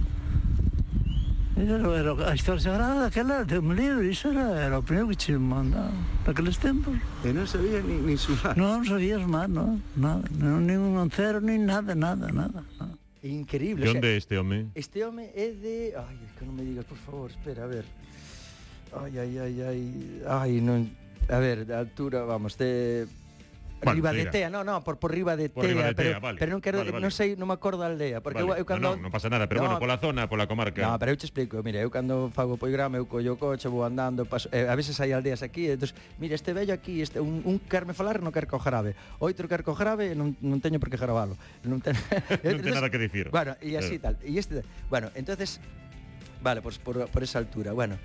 Era, 1.56 2.30
a 2.30 2.34
historia 2.34 2.60
sagrada 2.60 3.02
daquela, 3.02 3.44
de 3.44 3.58
un 3.58 3.74
libro, 3.74 4.02
iso 4.02 4.30
era, 4.30 4.66
era 4.66 4.78
o 4.78 4.82
primeiro 4.82 5.08
que 5.08 5.16
che 5.16 5.36
mandaba 5.36 5.92
naqueles 6.26 6.58
tempos. 6.58 6.94
E 7.24 7.32
non 7.34 7.46
sabía 7.46 7.82
ni, 7.82 7.98
ni 7.98 8.16
sumar? 8.16 8.56
Non, 8.56 8.80
non 8.80 8.86
sabías 8.86 9.20
máis, 9.26 9.50
non, 9.50 9.82
nada, 9.98 10.24
non, 10.38 10.64
nin 10.64 10.78
un 10.78 11.10
cero, 11.10 11.42
nin 11.42 11.66
nada, 11.66 11.92
nada, 11.94 12.30
nada. 12.30 12.62
nada. 12.78 12.94
Increíble. 13.22 13.84
De 13.84 13.90
onde 13.90 14.08
o 14.08 14.10
sea, 14.10 14.16
este 14.16 14.38
home? 14.38 14.70
Este 14.74 15.04
home 15.04 15.28
é 15.34 15.52
de... 15.52 15.92
Ai, 15.98 16.16
que 16.38 16.46
non 16.46 16.54
me 16.56 16.64
digas, 16.64 16.86
por 16.88 16.96
favor, 17.04 17.28
espera, 17.28 17.64
a 17.64 17.68
ver. 17.68 17.84
Ai, 18.96 19.18
ai, 19.18 19.32
ai, 19.36 19.56
ai, 19.60 19.82
ai, 20.24 20.52
non... 20.64 20.88
A 21.28 21.38
ver, 21.38 21.66
de 21.66 21.74
altura, 21.76 22.24
vamos, 22.24 22.56
de 22.56 23.04
Bueno, 23.80 23.94
riba 23.94 24.12
de 24.12 24.26
Tea, 24.26 24.50
no, 24.50 24.64
no, 24.64 24.84
por, 24.84 24.98
por 24.98 25.10
riba 25.12 25.36
de 25.36 25.48
por 25.48 25.64
Tea, 25.64 25.72
riba 25.74 25.86
de 25.86 25.94
pero, 25.94 26.10
tea, 26.10 26.18
vale, 26.18 26.38
pero 26.38 26.52
non 26.52 26.60
quero 26.60 26.78
vale, 26.84 26.92
vale. 26.92 27.02
non 27.02 27.12
sei, 27.12 27.32
non 27.34 27.48
me 27.48 27.56
acordo 27.56 27.80
a 27.80 27.88
aldea, 27.88 28.20
porque 28.20 28.44
vale. 28.44 28.60
eu, 28.60 28.62
eu 28.62 28.66
cando 28.68 28.92
no, 28.92 29.00
no, 29.00 29.08
non 29.08 29.12
pasa 29.12 29.32
nada, 29.32 29.48
pero 29.48 29.64
no, 29.64 29.72
bueno, 29.72 29.80
pola 29.80 29.96
zona, 29.96 30.28
pola 30.28 30.44
comarca. 30.44 30.84
No, 30.84 31.00
pero 31.00 31.12
eu 31.12 31.18
te 31.18 31.24
explico, 31.24 31.64
mira, 31.64 31.80
eu 31.80 31.88
cando 31.88 32.28
fago 32.30 32.60
poigrama, 32.60 33.00
eu 33.00 33.08
collo 33.08 33.34
o 33.34 33.40
coche, 33.40 33.72
vou 33.72 33.82
andando, 33.82 34.28
paso, 34.28 34.52
eh, 34.52 34.68
a 34.68 34.76
veces 34.76 34.96
hai 35.00 35.16
aldeas 35.16 35.40
aquí, 35.40 35.72
entonces, 35.72 35.96
mira, 36.20 36.36
este 36.36 36.52
vello 36.52 36.76
aquí, 36.76 37.00
este 37.00 37.24
un, 37.24 37.40
un 37.44 37.56
querme 37.56 37.96
falar, 37.96 38.20
non 38.20 38.30
quer 38.30 38.44
co 38.44 38.60
jarabe. 38.60 38.92
Outro 39.18 39.48
quer 39.48 39.64
co 39.64 39.72
jarabe, 39.72 40.12
non, 40.12 40.36
non 40.44 40.60
teño 40.60 40.76
por 40.76 40.92
que 40.92 41.00
jarabalo. 41.00 41.40
Non, 41.64 41.80
ten... 41.80 41.96
non 42.44 42.60
ten 42.60 42.76
nada 42.76 42.92
que 42.92 43.00
dicir. 43.00 43.32
Bueno, 43.32 43.56
e 43.64 43.80
así 43.80 43.96
pero... 43.96 44.12
tal. 44.12 44.14
E 44.20 44.36
este, 44.36 44.60
bueno, 44.92 45.08
entonces 45.16 45.56
Vale, 46.42 46.62
pues 46.62 46.78
por, 46.78 47.08
por 47.08 47.22
esa 47.22 47.38
altura. 47.38 47.72
Bueno, 47.72 47.98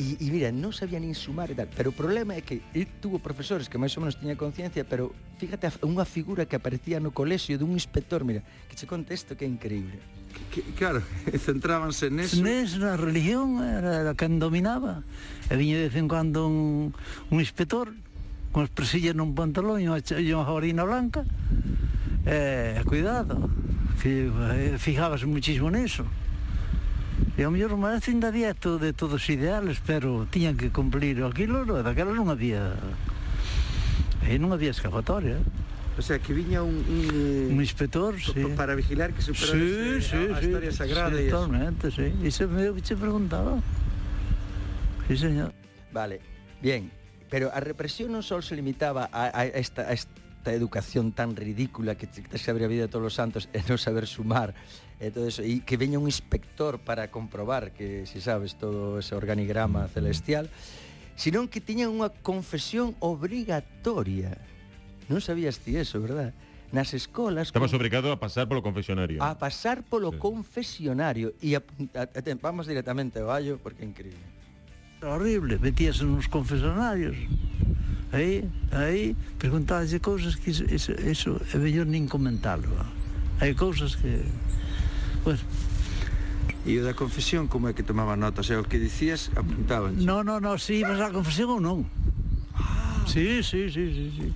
E, 0.00 0.16
e 0.16 0.26
mira, 0.32 0.48
non 0.48 0.72
sabía 0.72 0.96
nin 0.96 1.12
sumar 1.12 1.52
e 1.52 1.56
tal 1.56 1.68
Pero 1.68 1.92
o 1.92 1.96
problema 1.96 2.32
é 2.32 2.40
que 2.40 2.64
el 2.72 2.88
tuvo 3.04 3.20
profesores 3.20 3.68
que 3.68 3.76
máis 3.76 3.92
ou 4.00 4.00
menos 4.00 4.16
tiña 4.16 4.40
conciencia 4.40 4.88
Pero 4.88 5.12
fíjate, 5.36 5.68
unha 5.84 6.08
figura 6.08 6.48
que 6.48 6.56
aparecía 6.56 6.96
no 6.96 7.12
colexio 7.12 7.60
dun 7.60 7.76
inspector 7.76 8.24
Mira, 8.24 8.40
que 8.72 8.74
che 8.74 8.88
conte 8.88 9.12
isto 9.12 9.36
que 9.36 9.44
é 9.44 9.48
increíble. 9.48 10.00
Que, 10.48 10.64
Claro, 10.72 11.04
centrábanse 11.46 12.08
neso 12.08 12.40
Nes 12.40 12.80
na 12.80 12.96
religión 12.96 13.60
era, 13.60 14.00
era 14.00 14.12
quen 14.16 14.40
dominaba. 14.40 15.04
E 15.52 15.60
viña 15.60 15.76
de 15.76 15.92
vez 15.92 15.96
en 16.00 16.08
cando 16.08 16.48
un, 16.48 16.96
un 17.28 17.36
inspector 17.36 17.92
Con 18.52 18.64
as 18.64 18.72
presillas 18.72 19.16
nun 19.16 19.36
pantalón 19.36 19.80
e 19.80 19.88
unha, 19.88 20.00
e 20.00 20.28
unha 20.32 20.84
blanca. 20.84 21.24
E 22.24 22.76
eh, 22.76 22.84
cuidado 22.84 23.48
que, 24.00 24.28
eh, 24.28 24.76
Fijabas 24.76 25.24
muchísimo 25.24 25.72
neso 25.72 26.04
E 27.36 27.42
ao 27.42 27.50
mellor 27.50 27.72
o 27.74 27.80
maestro 27.80 28.12
ainda 28.12 28.28
había 28.28 28.52
todo 28.52 28.76
de 28.76 28.92
todos 28.92 29.22
os 29.22 29.26
ideales, 29.32 29.80
pero 29.84 30.28
tiñan 30.28 30.56
que 30.56 30.68
cumplir 30.68 31.22
aquilo, 31.24 31.64
daquela 31.80 32.12
non 32.12 32.28
había... 32.28 32.76
E 34.22 34.38
non 34.38 34.54
había 34.54 34.70
escapatoria. 34.70 35.40
O 35.98 36.00
sea, 36.00 36.16
que 36.20 36.32
viña 36.32 36.64
un... 36.64 36.80
Un, 36.88 37.56
un 37.56 37.60
inspector, 37.60 38.16
sí. 38.16 38.48
Para 38.56 38.72
vigilar 38.72 39.12
que 39.12 39.20
se 39.20 39.34
sí, 39.34 39.44
ese, 39.44 40.00
sí, 40.00 40.16
a, 40.32 40.36
a 40.36 40.40
sí, 40.40 40.46
historia 40.46 40.72
sagrada. 40.72 41.12
Sí, 41.12 41.28
totalmente, 41.28 41.90
sí. 41.90 42.08
Iso 42.24 42.48
me 42.48 42.72
se 42.80 42.96
preguntaba. 42.96 43.60
Sí, 45.08 45.16
señor. 45.16 45.52
Vale, 45.92 46.20
bien. 46.62 46.90
Pero 47.28 47.52
a 47.52 47.60
represión 47.60 48.12
non 48.12 48.24
só 48.24 48.40
se 48.40 48.56
limitaba 48.56 49.08
a, 49.08 49.32
a 49.32 49.48
esta, 49.48 49.88
a 49.88 49.92
esta 49.92 50.52
educación 50.52 51.12
tan 51.12 51.36
ridícula 51.36 51.96
que 51.96 52.04
te 52.04 52.36
sabe 52.36 52.64
a 52.64 52.68
vida 52.68 52.88
de 52.88 52.92
todos 52.92 53.12
os 53.12 53.16
santos 53.16 53.48
e 53.52 53.60
non 53.64 53.76
saber 53.76 54.04
sumar 54.08 54.52
todo 55.10 55.26
eso, 55.26 55.42
e 55.42 55.64
que 55.66 55.74
veña 55.74 55.98
un 55.98 56.06
inspector 56.06 56.78
para 56.78 57.10
comprobar 57.10 57.74
que 57.74 58.06
si 58.06 58.22
sabes 58.22 58.54
todo 58.54 59.02
ese 59.02 59.18
organigrama 59.18 59.90
celestial, 59.90 60.46
senón 61.18 61.50
que 61.50 61.58
tiñan 61.58 61.90
unha 61.90 62.14
confesión 62.22 62.94
obrigatoria. 63.02 64.38
Non 65.10 65.18
sabías 65.18 65.58
ti 65.58 65.74
eso, 65.74 65.98
verdad? 65.98 66.30
Nas 66.72 66.94
escolas... 66.94 67.52
estabas 67.52 67.74
con... 67.74 67.82
a 67.82 68.16
pasar 68.16 68.48
polo 68.48 68.62
confesionario. 68.62 69.18
A 69.20 69.36
pasar 69.36 69.82
polo 69.82 70.14
sí. 70.14 70.18
confesionario. 70.22 71.34
E 71.42 71.52
a, 71.52 71.60
a, 71.98 72.08
a, 72.08 72.20
vamos 72.40 72.64
directamente 72.70 73.20
ao 73.20 73.28
allo, 73.28 73.60
porque 73.60 73.84
é 73.84 73.88
increíble. 73.90 74.24
Horrible, 75.02 75.58
metíase 75.58 76.06
nos 76.06 76.30
confesionarios. 76.30 77.18
Aí, 78.12 78.44
aí, 78.72 79.16
preguntábase 79.36 79.98
cousas 80.00 80.36
que 80.36 80.50
eso, 80.50 80.64
eso, 80.68 80.92
iso 81.04 81.30
é 81.52 81.56
mellor 81.58 81.88
nin 81.88 82.08
comentalo. 82.08 82.68
Hai 83.42 83.52
cousas 83.52 83.96
que 83.96 84.22
Bueno. 85.24 85.40
E 86.62 86.78
o 86.78 86.82
da 86.86 86.94
confesión, 86.94 87.50
como 87.50 87.66
é 87.66 87.74
que 87.74 87.82
tomaba 87.82 88.14
notas? 88.14 88.46
E 88.50 88.54
o 88.54 88.62
que 88.62 88.78
dicías, 88.78 89.34
apuntaban? 89.34 89.98
Non, 89.98 90.22
non, 90.22 90.38
non, 90.38 90.62
si 90.62 90.78
ibas 90.82 91.02
á 91.02 91.10
confesión 91.10 91.58
ou 91.58 91.60
non. 91.62 91.78
Si, 93.06 93.42
Sí, 93.42 93.42
sí, 93.42 93.60
sí, 93.70 93.84
sí, 93.90 94.06
sí. 94.14 94.28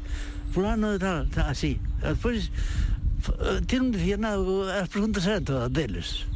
Fulano 0.51 0.91
de 0.93 0.99
tal, 0.99 1.31
tal 1.31 1.55
así. 1.55 1.79
Despois, 2.03 2.51
eh, 2.51 3.63
ti 3.63 3.79
non 3.79 3.95
dicía 3.95 4.19
nada, 4.19 4.43
as 4.83 4.91
preguntas 4.91 5.23
eran 5.27 5.47
todas 5.47 5.71
deles. 5.71 6.27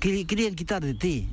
Querían 0.00 0.56
quitar 0.56 0.80
de 0.80 0.96
ti. 0.96 1.28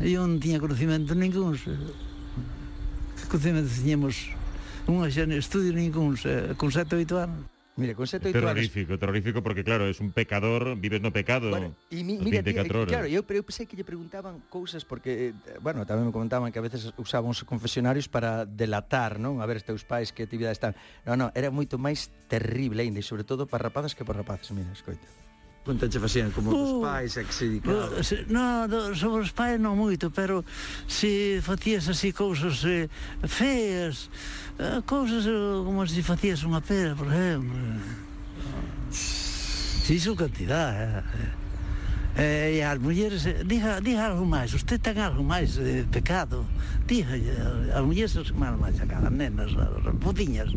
Eu 0.00 0.24
non 0.24 0.40
tiña 0.40 0.56
conocimento 0.56 1.12
ningún. 1.12 1.60
Que 1.60 3.24
conocimento 3.28 3.68
tiñemos? 3.68 4.32
Unha 4.88 5.12
xa 5.12 5.28
en 5.28 5.36
estudio 5.36 5.76
ningún, 5.76 6.16
con 6.56 6.72
sete 6.72 6.96
oito 6.96 7.20
anos. 7.20 7.44
Mire, 7.78 7.94
con 7.94 8.10
7 8.10 8.28
8 8.28 8.32
terrorífico, 8.34 8.90
anos... 8.90 9.00
terrorífico 9.00 9.38
porque 9.42 9.62
claro, 9.62 9.86
es 9.86 10.00
un 10.00 10.10
pecador, 10.10 10.74
vives 10.74 10.98
no 11.00 11.14
pecado. 11.14 11.50
Bueno, 11.50 11.78
e 11.94 12.02
mi, 12.02 12.18
mira, 12.18 12.42
24 12.42 12.74
horas. 12.82 12.90
claro, 12.90 13.06
eu, 13.06 13.22
eu 13.22 13.44
pensei 13.46 13.70
que 13.70 13.78
lle 13.78 13.86
preguntaban 13.86 14.42
cousas 14.50 14.82
porque 14.82 15.30
eh, 15.30 15.62
bueno, 15.62 15.86
tamén 15.86 16.10
me 16.10 16.12
comentaban 16.12 16.50
que 16.50 16.58
a 16.58 16.64
veces 16.66 16.90
usaban 16.98 17.30
os 17.30 17.46
confesionarios 17.46 18.10
para 18.10 18.42
delatar, 18.42 19.22
non? 19.22 19.38
A 19.38 19.46
ver, 19.46 19.62
os 19.62 19.64
teus 19.64 19.86
pais 19.86 20.10
que 20.10 20.26
actividade 20.26 20.58
están. 20.58 20.74
Non, 21.06 21.14
non, 21.14 21.28
era 21.38 21.54
moito 21.54 21.78
máis 21.78 22.10
terrible 22.26 22.82
aínda, 22.82 22.98
sobre 23.06 23.22
todo 23.22 23.46
para 23.46 23.70
rapazas 23.70 23.94
que 23.94 24.02
para 24.02 24.26
rapaces, 24.26 24.50
mira, 24.50 24.74
escoita. 24.74 25.27
Contache 25.68 26.00
facían 26.00 26.32
como 26.32 26.48
uh, 26.48 26.56
dos 26.56 26.72
pais, 26.80 27.12
a 27.18 27.24
que 27.28 27.34
se 27.34 27.44
dedicaban? 27.44 27.92
Uh, 27.92 28.32
no, 28.32 28.64
do, 28.64 28.96
sobre 28.96 29.20
os 29.20 29.32
pais 29.36 29.60
non 29.60 29.76
moito, 29.76 30.08
pero 30.08 30.40
se 30.88 31.44
facías 31.44 31.84
así 31.92 32.08
cousas 32.08 32.64
eh, 32.64 32.88
feas, 33.28 34.08
eh, 34.56 34.80
cousas 34.88 35.28
eh, 35.28 35.36
como 35.36 35.84
se 35.84 36.00
facías 36.00 36.40
unha 36.48 36.64
pera, 36.64 36.96
por 36.96 37.12
exemplo. 37.12 37.52
Si, 38.88 39.92
sí, 39.92 40.00
su 40.00 40.16
cantidad, 40.16 40.72
eh. 40.72 41.36
Eh, 42.16 42.56
e 42.56 42.64
as 42.64 42.80
mulleres, 42.80 43.28
eh, 43.28 43.44
diga, 43.44 43.84
diga 43.84 44.08
algo 44.08 44.24
máis, 44.24 44.56
usted 44.56 44.80
ten 44.80 44.96
algo 44.96 45.20
máis 45.20 45.60
de 45.60 45.84
eh, 45.84 45.86
pecado. 45.86 46.48
Diga, 46.88 47.12
as 47.76 47.84
mulleres 47.84 48.16
se 48.16 48.24
máis 48.32 48.80
a 48.80 48.88
cada 48.88 49.12
nenas, 49.12 49.52
as 49.52 49.84
putiñas. 50.00 50.48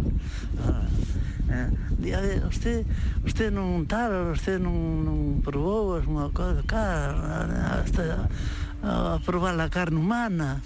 Ah. 0.55 0.87
Eh? 1.51 1.69
Día, 1.99 2.19
usted, 2.47 2.85
usted 3.25 3.51
non 3.51 3.83
tal, 3.83 4.31
usted 4.31 4.55
non, 4.55 5.03
non 5.03 5.17
probou 5.43 5.99
as 5.99 6.07
unha 6.07 6.31
cosa, 6.31 6.63
cara, 6.63 7.83
hasta 7.83 8.25
a, 8.79 9.19
a 9.19 9.19
probar 9.19 9.59
a 9.59 9.67
carne 9.67 9.99
humana, 9.99 10.63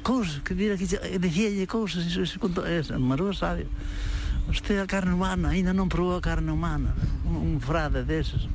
cousas, 0.00 0.40
que 0.40 0.56
mira 0.56 0.80
que 0.80 0.88
dicíalle 1.20 1.68
cousas, 1.68 2.08
iso, 2.08 2.24
iso, 2.24 2.40
iso, 2.40 2.64
iso, 2.64 2.96
Marúa 2.96 3.36
sabe. 3.36 3.68
Usted 4.48 4.80
a 4.80 4.88
carne 4.88 5.14
humana, 5.14 5.52
aínda 5.52 5.76
non 5.76 5.92
probou 5.92 6.16
a 6.16 6.24
carne 6.24 6.50
humana, 6.50 6.96
un, 7.28 7.36
un 7.36 7.60
frade 7.60 8.02
deses, 8.02 8.48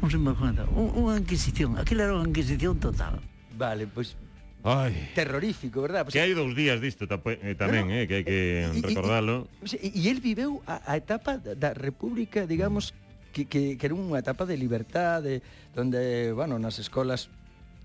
un 0.00 0.08
sinvergüenza, 0.08 0.70
un, 0.70 0.94
unha 0.94 1.18
inquisición, 1.18 1.76
aquilo 1.76 2.06
era 2.06 2.14
unha 2.14 2.30
inquisición 2.30 2.78
total. 2.78 3.18
Vale, 3.58 3.90
pois 3.90 4.14
pues 4.14 4.23
Ay. 4.64 5.12
terrorífico, 5.14 5.84
verdad? 5.84 6.08
Pois, 6.08 6.16
que 6.16 6.24
hai 6.24 6.32
dous 6.32 6.56
días 6.56 6.80
disto 6.80 7.04
tamén, 7.04 7.92
eh, 7.92 8.02
eh, 8.02 8.04
que 8.08 8.14
hai 8.16 8.24
que 8.24 8.40
recordalo. 8.80 9.44
E 9.60 10.08
el 10.08 10.24
viveu 10.24 10.64
a, 10.64 10.80
a 10.88 10.96
etapa 10.96 11.36
da 11.36 11.76
República, 11.76 12.48
digamos, 12.48 12.96
que, 13.36 13.44
que, 13.44 13.76
que 13.76 13.84
era 13.84 13.92
unha 13.92 14.16
etapa 14.16 14.48
de 14.48 14.56
libertade, 14.56 15.44
donde, 15.76 16.32
bueno, 16.32 16.56
nas 16.56 16.80
escolas 16.80 17.28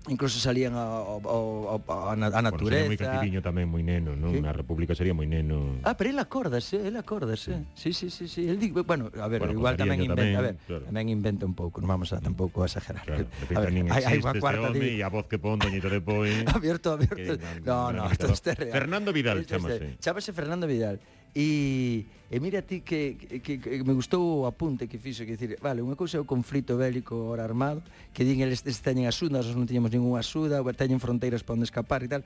incluso 0.08 0.40
salían 0.40 0.74
a, 0.74 0.84
a, 0.84 1.76
a, 1.76 2.12
a 2.12 2.42
natureza. 2.42 2.88
Bueno, 2.88 2.88
moi 2.88 2.96
cativiño 2.96 3.40
tamén, 3.44 3.68
moi 3.68 3.84
neno, 3.84 4.16
non? 4.16 4.32
¿Sí? 4.32 4.40
Na 4.40 4.56
República 4.56 4.96
sería 4.96 5.12
moi 5.12 5.28
neno. 5.28 5.76
Ah, 5.84 5.92
pero 5.92 6.08
ele 6.08 6.22
acórdase, 6.24 6.80
ele 6.80 6.96
acórdase. 6.96 7.68
Sí, 7.76 7.92
sí, 7.92 8.08
sí, 8.08 8.24
sí. 8.24 8.24
sí. 8.28 8.42
El 8.48 8.56
di, 8.56 8.72
bueno, 8.72 9.12
a 9.12 9.28
ver, 9.28 9.44
bueno, 9.44 9.52
igual 9.52 9.76
tamén 9.76 10.00
inventa, 10.00 10.24
tamén, 10.24 10.36
a 10.40 10.42
ver, 10.42 10.54
claro. 10.64 10.84
tamén 10.88 11.06
inventa 11.12 11.44
un 11.44 11.52
pouco, 11.52 11.84
non 11.84 11.90
vamos 11.92 12.08
a 12.16 12.18
mm. 12.18 12.24
tampouco 12.24 12.64
a 12.64 12.66
exagerar. 12.70 13.04
Claro, 13.04 13.28
a 13.28 13.60
ver, 13.60 13.70
hai, 13.92 14.02
hai 14.08 14.16
unha 14.16 14.34
cuarta 14.40 14.72
este 14.72 14.80
di... 14.80 14.96
e 14.96 15.04
a 15.04 15.10
voz 15.12 15.28
que 15.28 15.36
pon 15.36 15.60
doñito 15.60 15.92
de 15.92 16.00
poi. 16.00 16.32
abierto, 16.56 16.96
abierto. 16.96 17.36
Que, 17.36 17.36
no, 17.68 17.92
no, 17.92 18.08
no, 18.08 18.08
no 18.08 18.32
esto 18.32 18.32
es 18.32 18.56
real. 18.56 18.72
Fernando 18.72 19.12
Vidal, 19.12 19.44
chamase. 19.44 20.00
Chamase 20.00 20.32
Fernando 20.32 20.64
Vidal. 20.64 20.96
E, 21.34 22.06
e 22.30 22.36
mira 22.42 22.62
ti 22.62 22.82
que, 22.82 23.14
que, 23.14 23.62
que 23.62 23.84
me 23.86 23.94
gustou 23.94 24.42
o 24.42 24.46
apunte 24.50 24.90
que 24.90 24.98
fixo 24.98 25.22
que 25.22 25.38
dicir, 25.38 25.58
vale, 25.62 25.78
unha 25.78 25.94
cousa 25.94 26.18
é 26.18 26.20
o 26.22 26.26
conflito 26.26 26.74
bélico 26.74 27.14
ora 27.30 27.46
armado, 27.46 27.82
que 28.10 28.26
din 28.26 28.42
eles 28.42 28.66
teñen 28.82 29.06
axuda, 29.06 29.38
nós 29.38 29.46
non 29.54 29.66
teñemos 29.66 29.94
ninguna 29.94 30.18
axuda, 30.18 30.58
ou 30.58 30.66
teñen 30.74 30.98
fronteiras 30.98 31.46
para 31.46 31.54
onde 31.54 31.70
escapar 31.70 32.02
e 32.02 32.10
tal, 32.10 32.22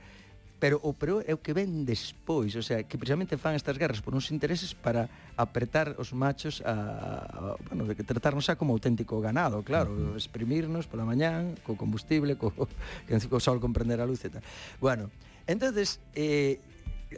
pero 0.57 0.81
o 0.81 0.97
pero 0.97 1.21
é 1.21 1.37
o 1.37 1.41
que 1.41 1.53
ven 1.53 1.85
despois, 1.85 2.57
o 2.57 2.63
sea, 2.65 2.81
que 2.81 2.97
precisamente 2.97 3.37
fan 3.37 3.53
estas 3.53 3.77
guerras 3.77 4.01
por 4.01 4.17
uns 4.17 4.33
intereses 4.33 4.73
para 4.73 5.05
apretar 5.37 5.93
os 6.01 6.09
machos 6.09 6.65
a, 6.65 6.73
a 6.73 7.39
bueno, 7.69 7.85
de 7.85 7.93
que 7.93 8.01
tratarnos 8.01 8.49
xa 8.49 8.57
como 8.57 8.73
auténtico 8.73 9.21
ganado, 9.21 9.61
claro, 9.61 9.93
uh 9.93 10.15
-huh. 10.15 10.17
exprimirnos 10.17 10.89
pola 10.89 11.05
mañán 11.05 11.53
co 11.61 11.77
combustible, 11.77 12.39
co 12.41 12.49
que 13.05 13.21
co 13.29 13.37
sol 13.37 13.61
comprender 13.61 14.01
a 14.01 14.09
luz 14.09 14.25
e 14.25 14.33
tal. 14.33 14.43
Bueno, 14.81 15.13
entonces 15.45 16.01
eh 16.17 16.57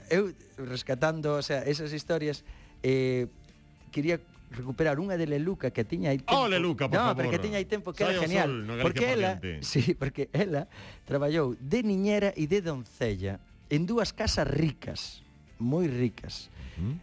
eu 0.10 0.34
rescatando, 0.58 1.36
o 1.38 1.44
sea, 1.44 1.64
esas 1.64 1.94
historias 1.94 2.44
eh, 2.84 3.28
quería 3.92 4.20
recuperar 4.52 4.96
unha 4.96 5.20
de 5.20 5.28
Leluca 5.28 5.76
que 5.76 5.84
tiña 5.84 6.16
aí 6.16 6.24
tempo. 6.24 6.32
Oh, 6.32 6.48
Leluca, 6.48 6.88
por 6.88 6.96
no, 6.96 7.12
favor. 7.12 7.18
pero 7.20 7.28
que 7.36 7.42
tiña 7.44 7.60
aí 7.60 7.68
tempo 7.68 7.92
que 7.92 8.08
Sai 8.08 8.16
era 8.16 8.24
genial. 8.24 8.50
Sol, 8.50 8.64
no 8.64 8.74
porque 8.80 9.06
ela, 9.12 9.32
sí, 9.62 9.92
porque 9.94 10.32
ela 10.32 10.72
traballou 11.04 11.60
de 11.60 11.84
niñera 11.84 12.32
e 12.32 12.48
de 12.48 12.64
doncella 12.64 13.44
en 13.68 13.84
dúas 13.84 14.16
casas 14.16 14.48
ricas, 14.48 15.22
moi 15.60 15.88
ricas. 15.92 16.48
Mm. 16.80 16.96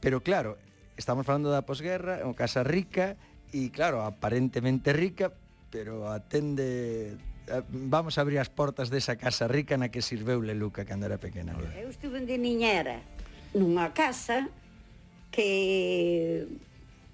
Pero 0.00 0.24
claro, 0.24 0.56
estamos 0.96 1.28
falando 1.28 1.52
da 1.52 1.68
posguerra, 1.68 2.24
unha 2.24 2.36
casa 2.36 2.64
rica 2.64 3.20
e 3.52 3.68
claro, 3.68 4.00
aparentemente 4.00 4.96
rica, 4.96 5.36
pero 5.68 6.08
atende 6.08 7.20
Eh, 7.50 7.62
vamos 7.68 8.16
a 8.18 8.20
abrir 8.22 8.38
as 8.38 8.48
portas 8.48 8.94
desa 8.94 9.18
casa 9.18 9.50
rica 9.50 9.74
na 9.74 9.90
que 9.90 9.98
sirveu 9.98 10.38
Leluca 10.38 10.86
cando 10.86 11.10
era 11.10 11.18
pequena. 11.18 11.58
Eu 11.74 11.90
estuve 11.90 12.22
de 12.22 12.38
niñera 12.38 13.02
nunha 13.50 13.90
casa 13.90 14.46
que 15.34 16.46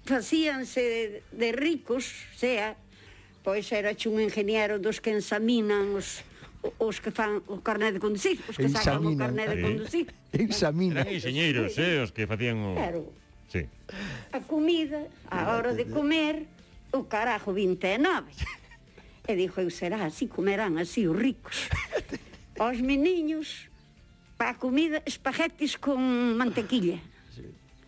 facíanse 0.05 1.25
de 1.33 1.49
ricos, 1.57 2.29
sea, 2.37 2.77
pois 3.41 3.65
era 3.73 3.97
un 4.05 4.21
ingeniero 4.21 4.77
dos 4.77 5.01
que 5.01 5.09
ensaminan 5.09 5.97
os 5.97 6.21
os 6.77 6.99
que 7.01 7.09
fan 7.09 7.41
o 7.49 7.61
carné 7.65 7.89
de 7.93 8.01
conducir, 8.01 8.37
os 8.45 8.57
que 8.57 8.69
sacan 8.69 9.01
o 9.05 9.17
carné 9.17 9.49
de 9.49 9.57
conducir. 9.57 10.05
Ensaminan. 10.33 11.01
Eran 11.01 11.17
enxeñeiros, 11.17 11.73
eh, 11.81 12.01
os 12.03 12.13
que 12.13 12.29
facían 12.29 12.61
o... 12.61 12.77
Claro. 12.77 13.09
Sí. 13.47 13.65
A 14.35 14.43
comida, 14.43 15.07
a 15.31 15.55
hora 15.55 15.71
de 15.73 15.87
comer, 15.87 16.45
o 16.91 17.09
carajo 17.09 17.53
29. 17.53 18.29
E 19.27 19.35
dixo, 19.35 19.59
eu 19.59 19.69
será 19.69 20.07
así, 20.07 20.31
comerán 20.31 20.79
así 20.79 21.03
os 21.03 21.15
ricos. 21.15 21.67
aos 22.59 22.81
meniños 22.81 23.69
para 24.37 24.51
a 24.51 24.57
comida 24.57 25.01
espaguetis 25.05 25.77
con 25.77 25.99
mantequilla. 26.37 27.01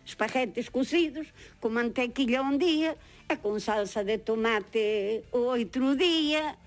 Espaguetis 0.06 0.70
cocidos 0.70 1.26
con 1.60 1.74
mantequilla 1.74 2.42
un 2.42 2.58
día 2.58 2.94
e 3.30 3.34
con 3.38 3.62
salsa 3.62 4.02
de 4.02 4.18
tomate 4.18 5.24
o 5.30 5.50
outro 5.54 5.94
día. 5.94 6.58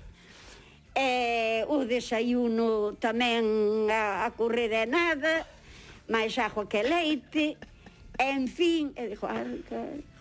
E 0.94 1.65
o 1.68 1.84
desayuno 1.89 2.94
tamén 3.01 3.89
a, 3.89 4.25
a 4.25 4.34
correr 4.38 4.70
de 4.70 4.86
nada, 4.86 5.44
máis 6.08 6.38
agua 6.38 6.70
que 6.70 6.86
leite. 6.86 7.58
En 8.22 8.46
fin, 8.46 8.94
e 8.94 9.10
dixo, 9.10 9.25
"Ah, 9.25 9.42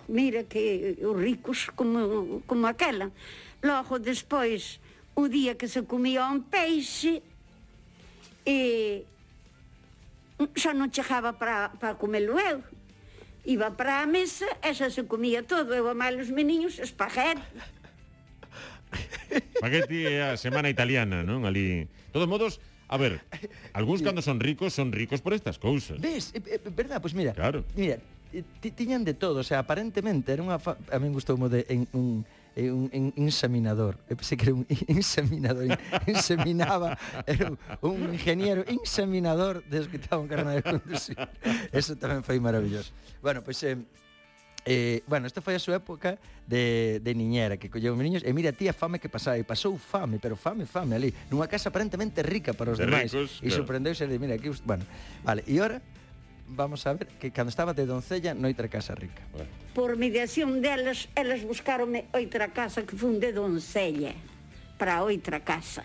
mira 0.09 0.45
que 0.45 0.99
os 1.03 1.17
ricos 1.17 1.71
como, 1.75 2.43
como 2.47 2.67
aquela. 2.67 3.11
Logo 3.63 3.99
despois, 3.99 4.81
o 5.15 5.29
día 5.29 5.55
que 5.55 5.69
se 5.69 5.85
comía 5.85 6.27
un 6.27 6.43
peixe, 6.47 7.23
e 8.43 9.07
xa 10.59 10.75
non 10.75 10.91
chegaba 10.91 11.39
para, 11.39 11.71
para 11.79 11.95
comelo 11.95 12.35
eu. 12.39 12.63
Iba 13.43 13.75
para 13.75 14.03
a 14.03 14.07
mesa 14.07 14.47
e 14.63 14.71
xa 14.75 14.91
se 14.91 15.07
comía 15.07 15.43
todo. 15.43 15.75
Eu 15.75 15.91
amai 15.91 16.15
os 16.19 16.31
meniños 16.31 16.79
espaguete. 16.79 17.43
Spaghetti 19.59 20.07
é 20.07 20.35
a 20.35 20.37
semana 20.37 20.69
italiana, 20.69 21.23
non? 21.23 21.47
Ali... 21.47 21.89
todos 22.13 22.29
modos, 22.29 22.61
A 22.93 22.99
ver, 23.01 23.25
algúns 23.73 24.05
cando 24.05 24.21
son 24.21 24.37
ricos 24.37 24.77
son 24.77 24.93
ricos 24.93 25.25
por 25.25 25.33
estas 25.33 25.57
cousas. 25.57 25.97
Ves, 25.97 26.29
é, 26.37 26.45
é, 26.45 26.59
verdad, 26.69 27.01
pois 27.01 27.17
pues 27.17 27.17
mira, 27.17 27.33
claro. 27.33 27.65
mira, 27.73 27.97
tiñan 28.61 29.05
de 29.05 29.15
todo, 29.15 29.41
o 29.41 29.47
sea, 29.47 29.61
aparentemente 29.61 30.33
era 30.33 30.41
unha 30.41 30.57
fa... 30.57 30.81
a 30.89 30.97
min 30.97 31.13
gustou 31.13 31.37
de 31.49 31.69
en 31.69 31.85
un 31.93 32.25
un, 32.57 32.91
un 32.93 33.13
inseminador, 33.17 33.97
eu 34.09 34.17
pensei 34.17 34.37
que 34.37 34.53
era 34.53 34.55
un 34.57 34.69
inseminador, 34.89 35.73
inseminaba, 36.05 36.99
era 37.25 37.49
un, 37.49 37.57
un 37.81 38.13
ingeniero 38.13 38.61
inseminador 38.69 39.65
des 39.65 39.89
que 39.89 39.97
estaba 39.97 40.21
un 40.21 40.29
carnet 40.29 40.61
de 40.61 40.65
conducir. 40.65 41.17
Eso 41.73 41.97
tamén 41.97 42.21
foi 42.21 42.37
maravilloso. 42.37 42.93
Bueno, 43.25 43.41
pois 43.41 43.57
pues, 43.57 43.73
eh, 43.73 43.81
Eh, 44.65 45.03
bueno, 45.09 45.27
esta 45.27 45.43
foi 45.43 45.59
a 45.59 45.63
súa 45.63 45.83
época 45.83 46.23
de, 46.47 47.03
de 47.03 47.13
niñera 47.19 47.59
que 47.59 47.67
colleu 47.67 47.99
os 47.99 47.99
niños 47.99 48.23
e 48.23 48.31
mira 48.31 48.55
tía 48.55 48.71
fame 48.71 49.03
que 49.03 49.11
pasaba 49.11 49.35
e 49.35 49.43
pasou 49.43 49.75
fame, 49.75 50.23
pero 50.23 50.39
fame, 50.39 50.71
fame 50.71 50.95
ali, 50.95 51.11
nunha 51.35 51.51
casa 51.51 51.67
aparentemente 51.67 52.23
rica 52.23 52.55
para 52.55 52.71
os 52.71 52.79
de 52.79 52.87
demais. 52.87 53.11
Ricos, 53.11 53.43
e 53.43 53.51
claro. 53.51 53.59
sorprendeuse 53.59 54.07
de, 54.07 54.17
mira, 54.23 54.39
aquí, 54.39 54.55
bueno, 54.63 54.87
vale, 55.27 55.43
e 55.51 55.59
ora 55.59 55.83
vamos 56.55 56.87
a 56.87 56.95
ver 56.95 57.09
que 57.19 57.31
cando 57.31 57.51
estaba 57.51 57.73
de 57.75 57.87
doncella 57.87 58.35
noitra 58.35 58.69
casa 58.69 58.95
rica. 58.95 59.23
Bueno. 59.33 59.51
Por 59.75 59.97
mediación 59.97 60.61
delas, 60.61 61.09
elas 61.17 61.43
buscaronme 61.45 62.07
outra 62.13 62.53
casa 62.53 62.85
que 62.85 62.97
fun 62.97 63.19
de 63.19 63.33
doncella 63.33 64.13
para 64.77 65.03
outra 65.03 65.41
casa. 65.41 65.83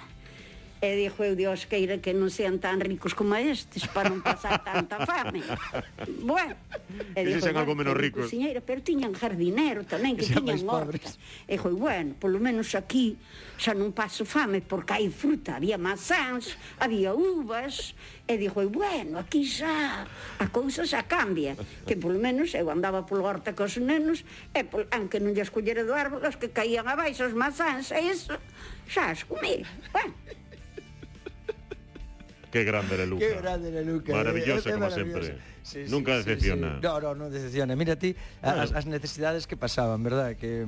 E 0.77 0.93
dixo 0.93 1.25
eu, 1.25 1.33
Dios, 1.33 1.65
queira 1.65 1.97
que 1.97 2.13
non 2.13 2.29
sean 2.29 2.61
tan 2.61 2.77
ricos 2.77 3.17
como 3.17 3.33
estes 3.33 3.89
para 3.89 4.13
non 4.13 4.21
pasar 4.21 4.61
tanta 4.61 5.01
fame. 5.09 5.41
bueno, 6.21 6.53
e 7.17 7.25
dixo, 7.25 7.49
sean 7.49 7.57
algo 7.57 7.73
menos 7.73 7.97
ricos. 7.97 8.29
Cociñeira, 8.29 8.61
pero 8.61 8.85
tiñan 8.85 9.17
jardinero 9.17 9.81
tamén, 9.89 10.13
que, 10.13 10.29
que 10.29 10.37
tiñan 10.37 10.61
hortas. 10.69 11.17
E 11.49 11.57
dixo, 11.57 11.73
bueno, 11.73 12.13
polo 12.21 12.37
menos 12.37 12.77
aquí 12.77 13.17
xa 13.57 13.73
non 13.73 13.89
paso 13.89 14.21
fame 14.21 14.61
porque 14.61 15.01
hai 15.01 15.09
fruta, 15.09 15.57
había 15.57 15.81
mazáns, 15.81 16.53
había 16.77 17.09
uvas, 17.17 17.97
e 18.29 18.37
dixo, 18.37 18.69
bueno, 18.69 19.17
aquí 19.17 19.49
xa 19.49 20.05
a 20.37 20.45
cousa 20.53 20.85
xa 20.85 21.09
cambia, 21.09 21.57
que 21.89 21.97
polo 21.97 22.21
menos 22.21 22.53
eu 22.53 22.69
andaba 22.69 23.01
polo 23.01 23.25
horta 23.25 23.57
cos 23.57 23.81
nenos, 23.81 24.21
e 24.53 24.61
pol, 24.61 24.85
aunque 24.93 25.17
non 25.17 25.33
lle 25.33 25.41
escollera 25.41 25.81
do 25.81 25.97
árbol, 25.97 26.21
os 26.21 26.37
que 26.37 26.53
caían 26.53 26.85
abaixo 26.85 27.25
os 27.25 27.33
mazáns, 27.33 27.89
e 27.89 28.13
iso, 28.13 28.37
xa 28.85 29.09
as 29.09 29.25
comía. 29.25 29.65
Bueno, 29.89 30.13
Qué 32.51 32.63
grande 32.63 32.95
era 32.95 33.05
Luca. 33.05 33.25
Qué 33.25 33.35
grande 33.35 33.69
era 33.69 33.81
Luca. 33.81 34.11
Eh, 34.11 34.15
maravillosa, 34.15 34.71
como 34.71 34.87
maravilloso. 34.87 35.21
siempre. 35.21 35.41
Sí, 35.63 35.83
Nunca 35.89 36.11
sí, 36.11 36.17
decepciona. 36.29 36.75
Sí, 36.75 36.79
no, 36.81 37.01
no, 37.01 37.15
no 37.15 37.29
decepciona. 37.29 37.75
Mira 37.75 37.95
ti 37.95 38.15
bueno. 38.41 38.61
as, 38.61 38.71
as 38.71 38.85
necesidades 38.85 39.47
que 39.47 39.57
pasaban, 39.57 40.03
verdad? 40.03 40.35
Que 40.35 40.65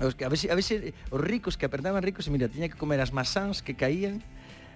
os 0.00 0.14
que 0.14 0.24
a 0.24 0.28
veces, 0.28 0.50
a 0.50 0.54
veces 0.54 0.92
os 1.10 1.20
ricos 1.20 1.56
que 1.56 1.66
apertaban 1.66 2.02
ricos, 2.02 2.26
e 2.26 2.30
mira, 2.30 2.48
tiña 2.48 2.68
que 2.68 2.76
comer 2.76 3.00
as 3.00 3.12
masáns 3.12 3.64
que 3.64 3.76
caían 3.76 4.20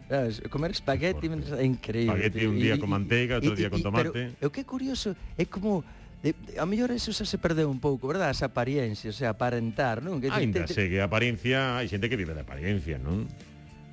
Sabes, 0.09 0.43
comer 0.53 0.71
espagueti 0.71 1.33
mientras, 1.33 1.57
é 1.57 1.65
increíble. 1.65 2.13
Espagueti 2.13 2.45
un 2.45 2.61
día 2.61 2.77
y, 2.77 2.79
con 2.79 2.93
manteiga, 2.93 3.41
outro 3.41 3.57
día 3.57 3.73
con 3.73 3.81
tomate. 3.81 4.13
Pero, 4.13 4.37
o 4.45 4.53
que 4.53 4.61
é 4.61 4.67
curioso 4.69 5.17
é 5.41 5.49
como 5.49 5.81
de, 6.21 6.37
de, 6.37 6.61
a 6.61 6.69
mellor 6.69 6.93
eso 6.93 7.09
xa 7.09 7.25
se 7.25 7.41
perdeu 7.41 7.73
un 7.73 7.81
pouco, 7.81 8.05
verdad? 8.05 8.29
As 8.29 8.45
apariencias, 8.45 9.17
o 9.17 9.17
sea, 9.17 9.33
aparentar, 9.33 10.05
non? 10.05 10.21
Que, 10.21 10.29
Ainda 10.29 10.69
te, 10.69 10.73
te... 10.73 10.77
sei 10.77 10.93
que 10.93 11.01
a 11.01 11.09
apariencia, 11.09 11.81
hai 11.81 11.89
xente 11.89 12.13
que 12.13 12.21
vive 12.21 12.37
de 12.37 12.45
apariencia, 12.45 13.01
non? 13.01 13.25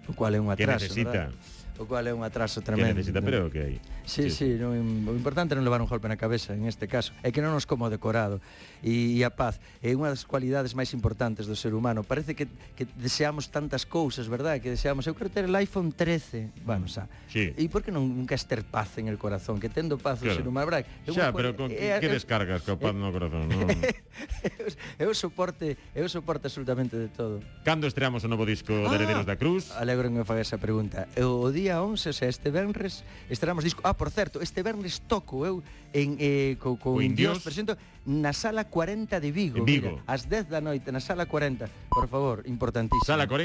O 0.07 0.11
cual 0.11 0.35
é 0.35 0.39
un 0.43 0.51
atraso, 0.51 0.83
Que 0.83 1.07
necesita. 1.07 1.31
¿verdad? 1.31 1.60
o 1.77 1.85
cual 1.85 2.07
é 2.07 2.13
un 2.13 2.25
atraso 2.25 2.59
tremendo. 2.59 2.91
Que 2.91 3.05
necesita, 3.05 3.21
pero 3.21 3.47
que 3.47 3.59
hai. 3.59 3.75
Sí, 4.03 4.27
sí, 4.27 4.31
sí 4.31 4.47
no, 4.59 4.73
o 4.73 5.15
importante 5.15 5.55
non 5.55 5.63
levar 5.63 5.79
un 5.79 5.87
golpe 5.87 6.09
na 6.09 6.17
cabeza 6.17 6.51
en 6.57 6.65
este 6.67 6.89
caso, 6.89 7.15
é 7.23 7.29
que 7.29 7.39
non 7.39 7.55
nos 7.55 7.69
como 7.69 7.87
decorado. 7.87 8.43
E, 8.81 9.15
e 9.15 9.21
a 9.21 9.31
paz 9.31 9.61
é 9.79 9.93
unha 9.93 10.09
das 10.09 10.25
cualidades 10.25 10.73
máis 10.73 10.91
importantes 10.91 11.45
do 11.45 11.55
ser 11.55 11.77
humano. 11.77 12.01
Parece 12.01 12.33
que, 12.33 12.49
que 12.75 12.89
deseamos 12.97 13.53
tantas 13.53 13.85
cousas, 13.85 14.25
verdad? 14.27 14.57
Que 14.59 14.73
deseamos, 14.73 15.05
eu 15.05 15.13
quero 15.13 15.29
ter 15.29 15.45
el 15.45 15.55
iPhone 15.55 15.93
13, 15.93 16.65
bueno, 16.65 16.89
xa. 16.89 17.07
Sí. 17.29 17.53
E 17.55 17.69
por 17.69 17.85
que 17.85 17.93
non 17.93 18.03
nunca 18.03 18.35
ter 18.41 18.65
paz 18.65 18.97
en 18.97 19.07
el 19.07 19.21
corazón? 19.21 19.61
Que 19.61 19.69
tendo 19.69 19.95
paz 20.01 20.19
claro. 20.19 20.33
o 20.33 20.37
ser 20.41 20.47
humano, 20.49 20.65
verdad? 20.67 20.83
Eu, 21.05 21.13
xa, 21.13 21.31
pero 21.31 21.53
con 21.53 21.69
eh, 21.71 22.01
que, 22.01 22.09
que 22.09 22.09
descargas 22.11 22.65
paz 22.65 22.95
no 22.97 23.13
corazón? 23.13 23.47
No? 23.47 23.69
eu, 24.99 25.07
eu 25.07 25.11
soporte, 25.13 25.77
eu 25.93 26.09
soporte 26.09 26.49
absolutamente 26.49 26.97
de 26.97 27.07
todo. 27.07 27.39
Cando 27.63 27.85
estreamos 27.85 28.25
o 28.25 28.29
novo 28.29 28.43
disco 28.43 28.73
ah, 28.73 28.89
de 28.89 28.95
Herederos 28.97 29.25
da 29.29 29.37
Cruz? 29.37 29.71
Alegro 29.77 30.09
que 30.09 30.17
me 30.19 30.25
faga 30.25 30.41
esa 30.41 30.57
pregunta. 30.57 31.07
Eu, 31.15 31.39
o 31.39 31.49
día 31.53 31.70
día 31.71 31.81
11, 31.81 32.11
sea, 32.11 32.27
este 32.27 32.51
venres 32.51 33.03
estaremos 33.29 33.63
disco. 33.63 33.81
Ah, 33.83 33.95
por 33.95 34.11
certo, 34.11 34.41
este 34.41 34.61
venres 34.63 34.99
toco 35.07 35.47
eu 35.47 35.63
en 35.95 36.19
eh, 36.19 36.59
co, 36.59 36.75
co 36.75 36.99
Indios, 36.99 37.39
Indios 37.39 37.43
presento 37.43 37.79
na 38.03 38.35
sala 38.35 38.67
40 38.67 39.19
de 39.23 39.31
Vigo, 39.31 39.63
en 39.63 39.65
Vigo. 39.65 39.89
Mira, 39.95 40.03
ás 40.03 40.27
10 40.27 40.51
da 40.51 40.59
noite 40.59 40.91
na 40.91 40.99
sala 40.99 41.23
40. 41.23 41.71
Por 41.87 42.11
favor, 42.11 42.43
importantísimo. 42.43 43.07
Sala 43.07 43.23
40 43.23 43.39